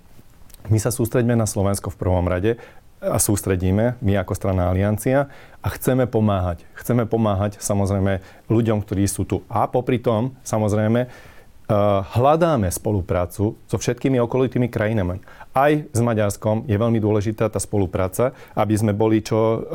My 0.66 0.82
sa 0.82 0.90
sústredíme 0.90 1.38
na 1.38 1.46
Slovensko 1.46 1.94
v 1.94 2.00
prvom 2.00 2.26
rade 2.26 2.58
a 2.98 3.22
sústredíme, 3.22 4.00
my 4.02 4.12
ako 4.18 4.32
strana 4.34 4.66
Aliancia 4.66 5.30
a 5.62 5.68
chceme 5.70 6.10
pomáhať. 6.10 6.66
Chceme 6.74 7.06
pomáhať 7.06 7.62
samozrejme 7.62 8.18
ľuďom, 8.50 8.82
ktorí 8.82 9.06
sú 9.06 9.22
tu. 9.28 9.46
A 9.46 9.70
popri 9.70 10.02
tom, 10.02 10.34
samozrejme, 10.42 11.06
hľadáme 12.14 12.70
spoluprácu 12.70 13.58
so 13.66 13.76
všetkými 13.76 14.22
okolitými 14.22 14.70
krajinami. 14.70 15.18
Aj 15.50 15.72
s 15.72 16.00
Maďarskom 16.00 16.62
je 16.70 16.78
veľmi 16.78 17.02
dôležitá 17.02 17.50
tá 17.50 17.58
spolupráca, 17.58 18.30
aby 18.54 18.74
sme 18.78 18.94
boli 18.94 19.18
čo 19.24 19.66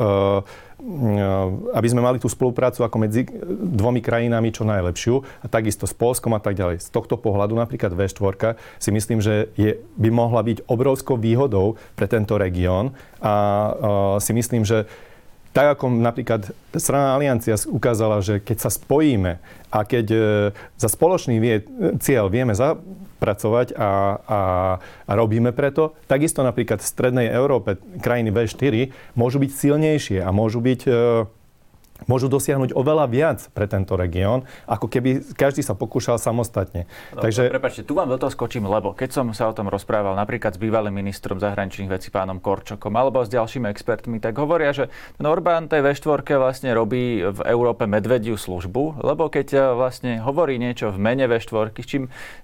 aby 1.72 1.86
sme 1.86 2.02
mali 2.02 2.18
tú 2.18 2.26
spoluprácu 2.26 2.82
ako 2.82 2.96
medzi 2.98 3.22
dvomi 3.54 4.02
krajinami 4.02 4.50
čo 4.50 4.66
najlepšiu 4.66 5.14
a 5.44 5.46
takisto 5.46 5.86
s 5.86 5.94
Polskom 5.94 6.34
a 6.34 6.42
tak 6.42 6.58
ďalej. 6.58 6.82
Z 6.82 6.90
tohto 6.90 7.14
pohľadu 7.14 7.54
napríklad 7.54 7.94
V4 7.94 8.58
si 8.82 8.90
myslím, 8.90 9.22
že 9.22 9.54
je, 9.54 9.78
by 9.94 10.10
mohla 10.10 10.42
byť 10.42 10.66
obrovskou 10.66 11.14
výhodou 11.14 11.78
pre 11.94 12.10
tento 12.10 12.34
región 12.34 12.98
a 13.22 14.18
si 14.18 14.34
myslím, 14.34 14.66
že 14.66 14.90
tak 15.52 15.76
ako 15.78 15.92
napríklad 15.92 16.48
strana 16.76 17.16
Aliancia 17.16 17.60
ukázala, 17.68 18.24
že 18.24 18.40
keď 18.40 18.68
sa 18.68 18.70
spojíme 18.72 19.36
a 19.68 19.78
keď 19.84 20.06
e, 20.08 20.18
za 20.80 20.88
spoločný 20.88 21.36
vie, 21.36 21.60
cieľ 22.00 22.32
vieme 22.32 22.56
zapracovať 22.56 23.76
a, 23.76 24.16
a, 24.16 24.40
a 24.80 25.12
robíme 25.12 25.52
preto, 25.52 25.92
takisto 26.08 26.40
napríklad 26.40 26.80
v 26.80 26.88
Strednej 26.88 27.28
Európe 27.28 27.76
krajiny 28.00 28.32
V4 28.32 28.92
môžu 29.12 29.40
byť 29.44 29.50
silnejšie 29.52 30.18
a 30.24 30.32
môžu 30.32 30.64
byť 30.64 30.80
e, 30.88 30.92
môžu 32.06 32.26
dosiahnuť 32.30 32.74
oveľa 32.74 33.06
viac 33.10 33.38
pre 33.52 33.66
tento 33.66 33.94
región, 33.98 34.44
ako 34.66 34.86
keby 34.86 35.34
každý 35.34 35.60
sa 35.64 35.74
pokúšal 35.74 36.16
samostatne. 36.18 36.86
No, 37.14 37.22
Takže... 37.24 37.48
Prepačte, 37.48 37.82
tu 37.82 37.98
vám 37.98 38.10
do 38.10 38.18
toho 38.18 38.32
skočím, 38.32 38.66
lebo 38.66 38.94
keď 38.94 39.10
som 39.12 39.26
sa 39.32 39.50
o 39.50 39.56
tom 39.56 39.68
rozprával 39.68 40.14
napríklad 40.16 40.56
s 40.56 40.60
bývalým 40.60 40.94
ministrom 40.94 41.38
zahraničných 41.38 41.90
vecí 41.90 42.08
pánom 42.08 42.38
Korčokom 42.38 42.92
alebo 42.94 43.24
s 43.24 43.30
ďalšími 43.32 43.66
expertmi, 43.68 44.18
tak 44.18 44.36
hovoria, 44.38 44.70
že 44.74 44.88
ten 45.18 45.26
Orbán 45.26 45.66
tej 45.66 45.82
V4 45.82 46.38
vlastne 46.38 46.70
robí 46.76 47.22
v 47.22 47.40
Európe 47.48 47.84
medvediu 47.88 48.36
službu, 48.36 49.02
lebo 49.02 49.28
keď 49.32 49.46
e, 49.52 49.58
vlastne 49.74 50.12
hovorí 50.20 50.56
niečo 50.56 50.92
v 50.92 50.98
mene 51.00 51.24
V4, 51.26 51.74
s 51.74 51.86
čím 51.86 52.02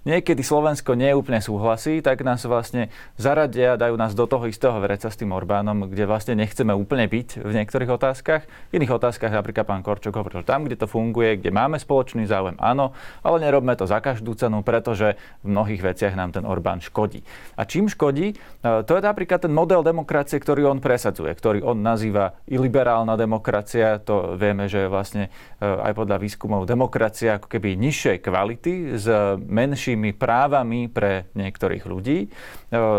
niekedy 0.08 0.40
Slovensko 0.42 0.96
neúplne 0.96 1.38
súhlasí, 1.44 2.00
tak 2.00 2.24
nás 2.24 2.42
vlastne 2.44 2.90
zaradia, 3.20 3.76
dajú 3.76 3.94
nás 3.94 4.12
do 4.16 4.24
toho 4.24 4.48
istého 4.48 4.76
vreca 4.80 5.08
s 5.08 5.18
tým 5.18 5.30
Orbánom, 5.30 5.86
kde 5.86 6.04
vlastne 6.08 6.34
nechceme 6.38 6.72
úplne 6.72 7.06
byť 7.06 7.42
v 7.42 7.50
niektorých 7.62 7.90
otázkach. 7.92 8.42
V 8.70 8.72
iných 8.76 8.96
otázkach 8.96 9.32
napríklad 9.48 9.64
pán 9.64 9.80
Korčok 9.80 10.12
hovoril, 10.12 10.44
tam, 10.44 10.68
kde 10.68 10.76
to 10.76 10.84
funguje, 10.84 11.40
kde 11.40 11.48
máme 11.48 11.80
spoločný 11.80 12.28
záujem, 12.28 12.61
áno, 12.61 12.92
ale 13.24 13.40
nerobme 13.40 13.72
to 13.80 13.88
za 13.88 13.96
každú 14.04 14.37
cenu, 14.37 14.61
pretože 14.61 15.16
v 15.40 15.48
mnohých 15.48 15.80
veciach 15.80 16.12
nám 16.12 16.37
ten 16.37 16.44
Orbán 16.44 16.84
škodí. 16.84 17.24
A 17.56 17.64
čím 17.64 17.88
škodí? 17.88 18.37
E, 18.37 18.84
to 18.84 18.92
je 18.92 19.00
napríklad 19.00 19.48
ten 19.48 19.56
model 19.56 19.80
demokracie, 19.80 20.37
ktorý 20.37 20.68
on 20.68 20.84
presadzuje, 20.84 21.32
ktorý 21.32 21.64
on 21.64 21.80
nazýva 21.80 22.37
iliberálna 22.44 23.16
demokracia. 23.16 23.96
To 24.04 24.37
vieme, 24.37 24.68
že 24.68 24.84
je 24.84 24.92
vlastne 24.92 25.24
e, 25.56 25.64
aj 25.64 25.96
podľa 25.96 26.20
výskumov 26.20 26.68
demokracia 26.68 27.40
ako 27.40 27.48
keby 27.48 27.80
nižšej 27.80 28.20
kvality 28.20 29.00
s 29.00 29.08
menšími 29.40 30.12
právami 30.12 30.92
pre 30.92 31.32
niektorých 31.32 31.88
ľudí, 31.88 32.28
e, 32.28 32.28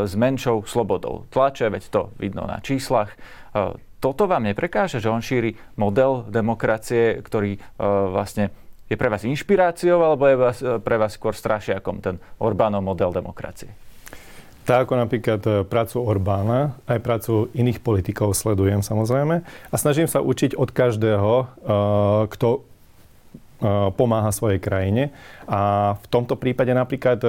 s 0.02 0.18
menšou 0.18 0.66
slobodou. 0.66 1.30
Tlače, 1.30 1.70
veď 1.70 1.84
to 1.94 2.02
vidno 2.18 2.50
na 2.50 2.58
číslach 2.58 3.14
toto 4.00 4.26
vám 4.32 4.48
neprekáže, 4.48 5.04
že 5.04 5.12
on 5.12 5.20
šíri 5.20 5.60
model 5.76 6.24
demokracie, 6.32 7.20
ktorý 7.20 7.60
uh, 7.60 8.10
vlastne 8.16 8.52
je 8.90 8.98
pre 8.98 9.08
vás 9.08 9.22
inšpiráciou, 9.22 10.02
alebo 10.02 10.26
je 10.26 10.36
vás, 10.36 10.58
e, 10.66 10.82
pre 10.82 10.98
vás 10.98 11.14
skôr 11.14 11.38
strašiakom 11.38 12.02
ten 12.02 12.18
Orbánov 12.42 12.82
model 12.82 13.14
demokracie? 13.14 13.70
Tak 14.66 14.90
ako 14.90 14.94
napríklad 14.98 15.42
e, 15.46 15.52
prácu 15.62 16.02
Orbána, 16.02 16.74
aj 16.90 16.98
prácu 16.98 17.54
iných 17.54 17.86
politikov 17.86 18.34
sledujem 18.34 18.82
samozrejme 18.82 19.46
a 19.46 19.76
snažím 19.78 20.10
sa 20.10 20.26
učiť 20.26 20.58
od 20.58 20.74
každého, 20.74 21.32
kto 22.34 22.66
pomáha 23.94 24.32
svojej 24.32 24.58
krajine. 24.58 25.12
A 25.46 25.94
v 26.00 26.08
tomto 26.08 26.40
prípade 26.40 26.72
napríklad 26.72 27.20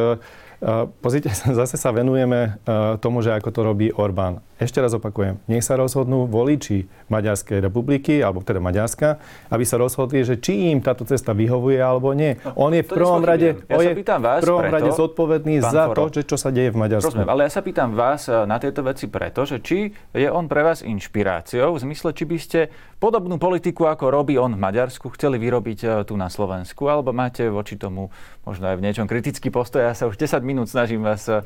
pozrite, 1.03 1.29
zase 1.61 1.77
sa 1.77 1.91
venujeme 1.91 2.57
tomu, 3.05 3.21
že 3.21 3.35
ako 3.35 3.51
to 3.51 3.61
robí 3.67 3.87
Orbán. 3.93 4.41
Ešte 4.61 4.77
raz 4.77 4.93
opakujem, 4.93 5.41
nech 5.49 5.65
sa 5.65 5.81
rozhodnú 5.81 6.29
voliči 6.29 6.85
Maďarskej 7.09 7.65
republiky, 7.65 8.21
alebo 8.21 8.45
teda 8.45 8.61
Maďarska, 8.61 9.17
aby 9.49 9.65
sa 9.65 9.81
rozhodli, 9.81 10.21
že 10.21 10.37
či 10.37 10.69
im 10.69 10.85
táto 10.85 11.09
cesta 11.09 11.33
vyhovuje 11.33 11.81
alebo 11.81 12.13
nie. 12.13 12.37
No, 12.45 12.69
on 12.69 12.77
je 12.77 12.85
v 12.85 12.93
prvom 12.93 13.25
rade, 13.25 13.57
ja 13.57 13.81
on 13.81 13.89
je 13.89 13.97
vás 14.05 14.45
v 14.45 14.53
prvom 14.53 14.69
preto, 14.69 14.77
rade 14.77 14.91
zodpovedný 14.93 15.65
za 15.65 15.89
Foro, 15.89 16.13
to, 16.13 16.21
že 16.21 16.29
čo 16.29 16.37
sa 16.37 16.53
deje 16.53 16.77
v 16.77 16.79
Maďarsku. 16.87 17.09
Rozumiem, 17.09 17.33
ale 17.33 17.49
ja 17.49 17.51
sa 17.57 17.65
pýtam 17.65 17.97
vás 17.97 18.29
eh, 18.29 18.37
na 18.45 18.61
tieto 18.61 18.85
veci 18.85 19.09
preto, 19.09 19.49
že 19.49 19.65
či 19.65 19.97
je 20.13 20.29
on 20.29 20.45
pre 20.45 20.61
vás 20.61 20.85
inšpiráciou, 20.85 21.73
v 21.73 21.81
zmysle, 21.81 22.13
či 22.13 22.29
by 22.29 22.37
ste 22.37 22.61
podobnú 23.01 23.41
politiku, 23.41 23.89
ako 23.89 24.13
robí 24.13 24.37
on 24.37 24.53
v 24.53 24.61
Maďarsku, 24.61 25.09
chceli 25.17 25.41
vyrobiť 25.41 25.79
eh, 25.89 25.91
tu 26.05 26.21
na 26.21 26.29
Slovensku, 26.29 26.85
alebo 26.85 27.17
máte 27.17 27.49
voči 27.49 27.81
tomu 27.81 28.13
možno 28.45 28.69
aj 28.69 28.77
v 28.77 28.85
niečom 28.85 29.09
kritický 29.09 29.49
postoj. 29.49 29.89
Ja 29.89 29.97
sa 29.97 30.05
už 30.05 30.21
10 30.21 30.45
minút 30.45 30.67
snažím 30.73 31.05
vás, 31.05 31.29
uh, 31.29 31.45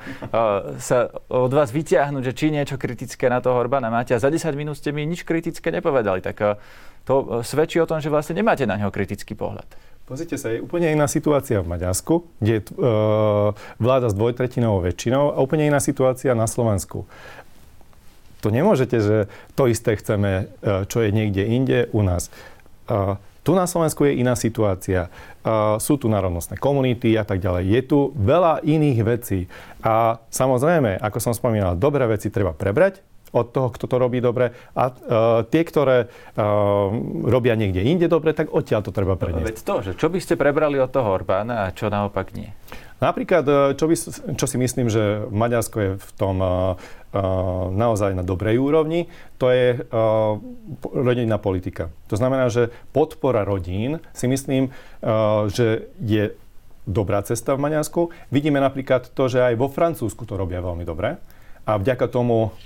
sa 0.81 1.12
od 1.29 1.53
vás 1.53 1.74
vyťahnuť, 1.74 2.22
že 2.22 2.33
či 2.33 2.46
niečo 2.48 2.81
kritické 2.81 3.03
kritické 3.04 3.28
na 3.28 3.44
toho 3.44 3.60
Orbána 3.60 3.92
máte 3.92 4.16
a 4.16 4.18
za 4.18 4.32
10 4.32 4.56
minút 4.56 4.80
ste 4.80 4.88
mi 4.88 5.04
nič 5.04 5.28
kritické 5.28 5.68
nepovedali. 5.68 6.24
Tak 6.24 6.36
eh, 6.40 6.56
to 7.04 7.14
eh, 7.20 7.24
svedčí 7.44 7.76
o 7.76 7.84
tom, 7.84 8.00
že 8.00 8.08
vlastne 8.08 8.32
nemáte 8.32 8.64
na 8.64 8.80
neho 8.80 8.88
kritický 8.88 9.36
pohľad. 9.36 9.68
Pozrite 10.08 10.40
sa, 10.40 10.48
je 10.48 10.64
úplne 10.64 10.88
iná 10.88 11.04
situácia 11.04 11.60
v 11.60 11.68
Maďarsku, 11.68 12.28
kde 12.36 12.60
je 12.60 12.62
e, 12.68 12.72
vláda 13.80 14.12
s 14.12 14.12
dvojtretinovou 14.12 14.84
väčšinou 14.84 15.32
a 15.32 15.40
úplne 15.40 15.64
iná 15.64 15.80
situácia 15.80 16.36
na 16.36 16.44
Slovensku. 16.44 17.08
To 18.44 18.52
nemôžete, 18.52 19.00
že 19.00 19.16
to 19.56 19.64
isté 19.64 19.96
chceme, 19.96 20.52
čo 20.60 21.00
je 21.00 21.08
niekde 21.08 21.48
inde 21.48 21.88
u 21.96 22.04
nás. 22.04 22.28
E, 22.28 23.16
tu 23.44 23.52
na 23.52 23.68
Slovensku 23.68 24.09
je 24.09 24.16
iná 24.16 24.33
situácia. 24.35 25.12
Uh, 25.44 25.76
sú 25.76 26.00
tu 26.00 26.09
národnostné 26.09 26.57
komunity 26.57 27.12
a 27.20 27.28
tak 27.28 27.44
ďalej. 27.44 27.62
Je 27.68 27.80
tu 27.85 27.98
veľa 28.16 28.64
iných 28.64 28.98
vecí. 29.04 29.52
A 29.85 30.16
samozrejme, 30.33 30.96
ako 30.96 31.18
som 31.20 31.37
spomínal, 31.37 31.76
dobré 31.76 32.09
veci 32.09 32.33
treba 32.33 32.57
prebrať, 32.57 33.04
od 33.35 33.50
toho, 33.50 33.68
kto 33.74 33.90
to 33.90 33.96
robí 33.98 34.22
dobre. 34.22 34.54
A 34.78 34.85
uh, 34.88 34.94
tie, 35.44 35.66
ktoré 35.66 36.07
uh, 36.07 36.88
robia 37.26 37.59
niekde 37.59 37.83
inde 37.83 38.07
dobre, 38.07 38.30
tak 38.30 38.54
odtiaľ 38.54 38.87
to 38.87 38.94
treba 38.94 39.18
preniesť. 39.18 39.44
Veď 39.44 39.59
to, 39.61 39.74
že 39.90 39.92
čo 39.98 40.07
by 40.07 40.18
ste 40.22 40.38
prebrali 40.38 40.78
od 40.78 40.88
toho 40.88 41.11
Orbána 41.11 41.66
a 41.66 41.74
čo 41.74 41.90
naopak 41.90 42.30
nie? 42.33 42.54
Napríklad, 43.02 43.44
uh, 43.46 43.57
čo, 43.74 43.90
by, 43.90 43.94
čo 44.38 44.46
si 44.46 44.57
myslím, 44.59 44.87
že 44.90 45.26
Maďarsko 45.30 45.76
je 45.80 45.90
v 45.98 46.11
tom 46.14 46.37
uh, 46.38 46.78
uh, 47.14 47.70
naozaj 47.70 48.14
na 48.14 48.22
dobrej 48.26 48.59
úrovni, 48.59 49.07
to 49.38 49.50
je 49.50 49.83
rodinná 50.94 51.38
politika. 51.38 51.90
To 52.11 52.16
znamená, 52.18 52.48
že 52.50 52.74
podpora 52.90 53.44
rodín 53.44 54.00
si 54.16 54.26
myslím, 54.26 54.72
že 55.52 55.90
je 56.00 56.33
dobrá 56.88 57.20
cesta 57.22 57.54
v 57.54 57.64
Maďarsku. 57.64 58.09
Vidíme 58.33 58.59
napríklad 58.59 59.12
to, 59.12 59.28
že 59.28 59.40
aj 59.40 59.54
vo 59.57 59.68
Francúzsku 59.68 60.24
to 60.24 60.35
robia 60.40 60.64
veľmi 60.64 60.83
dobre 60.87 61.20
a 61.64 61.72
vďaka 61.76 62.09
tomu 62.09 62.57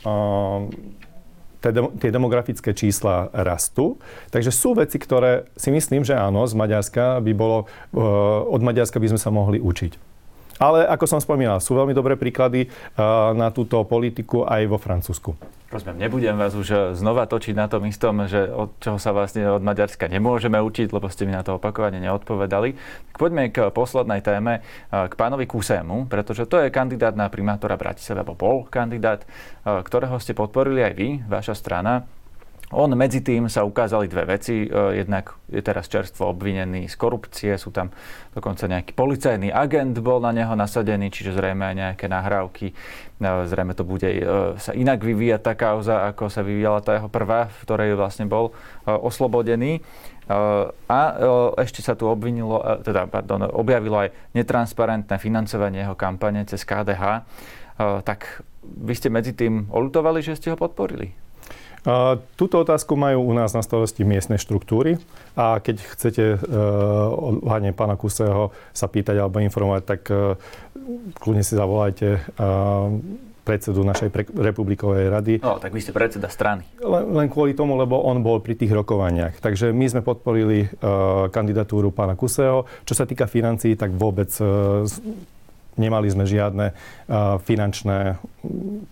tie 1.99 2.11
demografické 2.11 2.71
čísla 2.73 3.31
rastú. 3.35 3.99
Takže 4.31 4.55
sú 4.55 4.79
veci, 4.79 4.99
ktoré 5.03 5.51
si 5.59 5.75
myslím, 5.75 6.07
že 6.07 6.15
áno, 6.15 6.47
z 6.47 6.55
Maďarska 6.55 7.19
by 7.19 7.33
bolo, 7.35 7.67
od 8.47 8.63
Maďarska 8.63 9.03
by 9.03 9.11
sme 9.15 9.21
sa 9.21 9.35
mohli 9.35 9.59
učiť. 9.59 10.18
Ale 10.59 10.85
ako 10.87 11.07
som 11.07 11.21
spomínal, 11.23 11.63
sú 11.63 11.79
veľmi 11.79 11.95
dobré 11.95 12.19
príklady 12.19 12.67
na 13.35 13.55
túto 13.55 13.79
politiku 13.87 14.43
aj 14.43 14.63
vo 14.67 14.79
Francúzsku. 14.79 15.59
Rozumiem, 15.69 16.09
nebudem 16.09 16.33
vás 16.33 16.57
už 16.57 16.69
e, 16.73 16.77
znova 16.97 17.29
točiť 17.29 17.53
na 17.53 17.69
tom 17.69 17.85
istom, 17.85 18.25
že 18.25 18.49
od 18.49 18.81
čoho 18.81 18.97
sa 18.97 19.13
vlastne 19.13 19.45
od 19.53 19.61
Maďarska 19.61 20.09
nemôžeme 20.09 20.57
učiť, 20.57 20.89
lebo 20.89 21.13
ste 21.13 21.29
mi 21.29 21.37
na 21.37 21.45
to 21.45 21.61
opakovane 21.61 22.01
neodpovedali. 22.01 22.73
Tak 23.13 23.17
poďme 23.21 23.53
k 23.53 23.69
poslednej 23.69 24.25
téme, 24.25 24.65
e, 24.65 24.97
k 24.97 25.13
pánovi 25.13 25.45
Kusému, 25.45 26.09
pretože 26.09 26.49
to 26.49 26.57
je 26.65 26.73
kandidát 26.73 27.13
na 27.13 27.29
primátora 27.29 27.77
Bratislava, 27.77 28.33
bol 28.33 28.65
kandidát, 28.73 29.29
ktorého 29.69 30.17
ste 30.17 30.33
podporili 30.33 30.81
aj 30.81 30.95
vy, 30.97 31.09
vaša 31.29 31.53
strana. 31.53 32.09
On 32.69 32.93
medzi 32.93 33.25
tým 33.25 33.49
sa 33.49 33.65
ukázali 33.65 34.13
dve 34.13 34.37
veci. 34.37 34.69
E, 34.69 35.01
jednak 35.01 35.41
je 35.49 35.65
teraz 35.65 35.89
čerstvo 35.89 36.29
obvinený 36.29 36.85
z 36.93 36.97
korupcie, 37.01 37.57
sú 37.57 37.73
tam 37.73 37.89
dokonca 38.37 38.69
nejaký 38.69 38.93
policajný 38.93 39.49
agent 39.49 39.97
bol 40.05 40.21
na 40.21 40.37
neho 40.37 40.53
nasadený, 40.53 41.09
čiže 41.09 41.33
zrejme 41.33 41.65
aj 41.65 41.75
nejaké 41.75 42.07
nahrávky. 42.13 42.67
E, 42.69 42.75
zrejme 43.49 43.73
to 43.73 43.89
bude 43.89 44.05
e, 44.05 44.21
sa 44.61 44.77
inak 44.77 45.01
vyvíjať 45.01 45.41
tá 45.41 45.57
kauza, 45.57 46.13
ako 46.13 46.29
sa 46.29 46.45
vyvíjala 46.45 46.85
tá 46.85 47.01
jeho 47.01 47.09
prvá, 47.09 47.49
v 47.49 47.59
ktorej 47.65 47.97
vlastne 47.97 48.29
bol 48.29 48.53
oslobodený. 48.85 49.81
A 50.93 51.01
ešte 51.57 51.81
sa 51.81 51.97
tu 51.97 52.05
obvinilo, 52.05 52.61
teda, 52.85 53.09
pardon, 53.09 53.49
objavilo 53.49 53.97
aj 53.97 54.13
netransparentné 54.37 55.17
financovanie 55.17 55.89
jeho 55.89 55.97
kampane 55.97 56.45
cez 56.45 56.69
KDH. 56.69 57.25
Tak 58.05 58.45
vy 58.61 58.93
ste 58.93 59.09
medzi 59.09 59.33
tým 59.33 59.73
olutovali, 59.73 60.21
že 60.21 60.37
ste 60.37 60.53
ho 60.53 60.61
podporili? 60.61 61.28
Túto 62.35 62.57
otázku 62.59 62.99
majú 62.99 63.23
u 63.23 63.33
nás 63.33 63.55
na 63.55 63.63
starosti 63.63 64.03
miestne 64.03 64.35
štruktúry 64.37 64.99
a 65.39 65.63
keď 65.63 65.77
chcete 65.95 66.25
e, 66.35 66.39
hlavne 67.47 67.71
pána 67.71 67.95
Kuseho 67.95 68.51
sa 68.75 68.91
pýtať 68.91 69.15
alebo 69.23 69.39
informovať, 69.39 69.83
tak 69.87 70.01
e, 70.11 70.35
kľudne 71.23 71.47
si 71.47 71.55
zavolajte 71.55 72.09
e, 72.19 72.21
predsedu 73.49 73.81
našej 73.81 74.13
pre- 74.13 74.29
republikovej 74.29 75.09
rady. 75.09 75.35
No, 75.41 75.57
tak 75.57 75.73
vy 75.73 75.81
ste 75.81 75.97
predseda 75.97 76.29
strany. 76.29 76.69
Len, 76.85 77.09
len 77.17 77.33
kvôli 77.33 77.57
tomu, 77.57 77.81
lebo 77.81 77.97
on 78.05 78.21
bol 78.21 78.45
pri 78.45 78.53
tých 78.53 78.69
rokovaniach. 78.69 79.41
Takže 79.41 79.73
my 79.73 79.89
sme 79.89 80.05
podporili 80.05 80.69
uh, 80.69 81.33
kandidatúru 81.33 81.89
pána 81.89 82.13
Kuseho. 82.13 82.69
Čo 82.85 82.93
sa 82.93 83.09
týka 83.09 83.25
financií, 83.25 83.73
tak 83.73 83.97
vôbec 83.97 84.29
uh, 84.45 84.85
nemali 85.81 86.13
sme 86.13 86.29
žiadne 86.29 86.77
uh, 86.77 87.41
finančné 87.41 88.21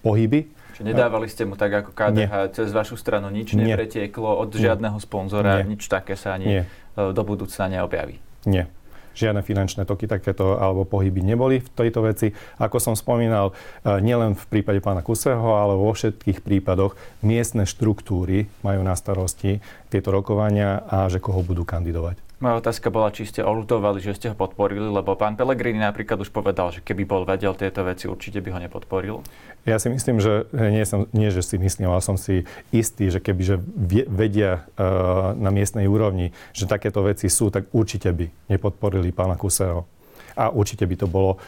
pohyby. 0.00 0.55
Čiže 0.76 0.92
nedávali 0.92 1.24
ste 1.24 1.48
mu 1.48 1.56
tak 1.56 1.72
ako 1.72 1.96
KDH 1.96 2.32
Nie. 2.36 2.52
cez 2.52 2.68
vašu 2.68 3.00
stranu 3.00 3.32
nič 3.32 3.56
Nie. 3.56 3.72
nepretieklo 3.72 4.28
od 4.28 4.52
žiadneho 4.52 5.00
sponzora, 5.00 5.64
Nie. 5.64 5.72
nič 5.72 5.88
také 5.88 6.20
sa 6.20 6.36
ani 6.36 6.44
Nie. 6.44 6.62
do 6.96 7.22
budúcna 7.24 7.72
neobjaví? 7.72 8.20
Nie 8.44 8.68
žiadne 9.16 9.40
finančné 9.40 9.88
toky 9.88 10.04
takéto 10.04 10.60
alebo 10.60 10.84
pohyby 10.84 11.24
neboli 11.24 11.64
v 11.64 11.68
tejto 11.72 12.04
veci. 12.04 12.36
Ako 12.60 12.76
som 12.76 12.92
spomínal, 12.92 13.56
e, 13.80 13.96
nielen 14.04 14.36
v 14.36 14.44
prípade 14.52 14.84
pána 14.84 15.00
Kuseho, 15.00 15.56
ale 15.56 15.72
vo 15.72 15.88
všetkých 15.88 16.44
prípadoch 16.44 16.92
miestne 17.24 17.64
štruktúry 17.64 18.52
majú 18.60 18.84
na 18.84 18.92
starosti 18.92 19.64
tieto 19.88 20.12
rokovania 20.12 20.84
a 20.84 21.08
že 21.08 21.16
koho 21.18 21.40
budú 21.40 21.64
kandidovať. 21.64 22.25
Moja 22.36 22.60
otázka 22.60 22.92
bola, 22.92 23.08
či 23.08 23.24
ste 23.24 23.40
olutovali, 23.40 23.96
že 23.96 24.12
ste 24.12 24.28
ho 24.28 24.36
podporili, 24.36 24.84
lebo 24.84 25.16
pán 25.16 25.40
Pellegrini 25.40 25.80
napríklad 25.80 26.20
už 26.20 26.28
povedal, 26.28 26.68
že 26.68 26.84
keby 26.84 27.08
bol 27.08 27.24
vedel 27.24 27.56
tieto 27.56 27.80
veci, 27.80 28.12
určite 28.12 28.44
by 28.44 28.52
ho 28.52 28.58
nepodporil. 28.60 29.24
Ja 29.64 29.80
si 29.80 29.88
myslím, 29.88 30.20
že 30.20 30.44
nie, 30.52 30.84
som, 30.84 31.08
nie 31.16 31.32
že 31.32 31.40
si 31.40 31.56
myslím, 31.56 31.88
ale 31.88 32.04
som 32.04 32.20
si 32.20 32.44
istý, 32.76 33.08
že 33.08 33.24
keby 33.24 33.40
že 33.40 33.56
vedia 34.04 34.68
uh, 34.76 35.32
na 35.32 35.48
miestnej 35.48 35.88
úrovni, 35.88 36.36
že 36.52 36.68
takéto 36.68 37.00
veci 37.08 37.32
sú, 37.32 37.48
tak 37.48 37.72
určite 37.72 38.12
by 38.12 38.28
nepodporili 38.52 39.16
pána 39.16 39.40
Kuseho. 39.40 39.88
A 40.36 40.52
určite 40.52 40.84
by 40.84 40.92
to 40.92 41.08
bolo, 41.08 41.40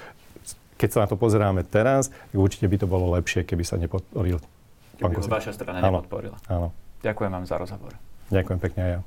keď 0.80 0.88
sa 0.88 0.98
na 1.04 1.08
to 1.12 1.20
pozeráme 1.20 1.68
teraz, 1.68 2.08
tak 2.08 2.38
určite 2.40 2.64
by 2.64 2.80
to 2.80 2.88
bolo 2.88 3.12
lepšie, 3.12 3.44
keby 3.44 3.60
sa 3.60 3.76
nepodporil 3.76 4.40
pán 4.98 5.14
Keby 5.14 5.20
ho 5.20 5.30
vaša 5.30 5.52
strana 5.54 5.78
áno, 5.78 6.00
nepodporila. 6.00 6.36
Áno. 6.50 6.72
Ďakujem 7.04 7.30
vám 7.30 7.44
za 7.46 7.56
rozhovor. 7.60 7.92
Ďakujem 8.34 8.58
pekne 8.58 8.80
aj 8.80 8.92
ja. 8.96 9.00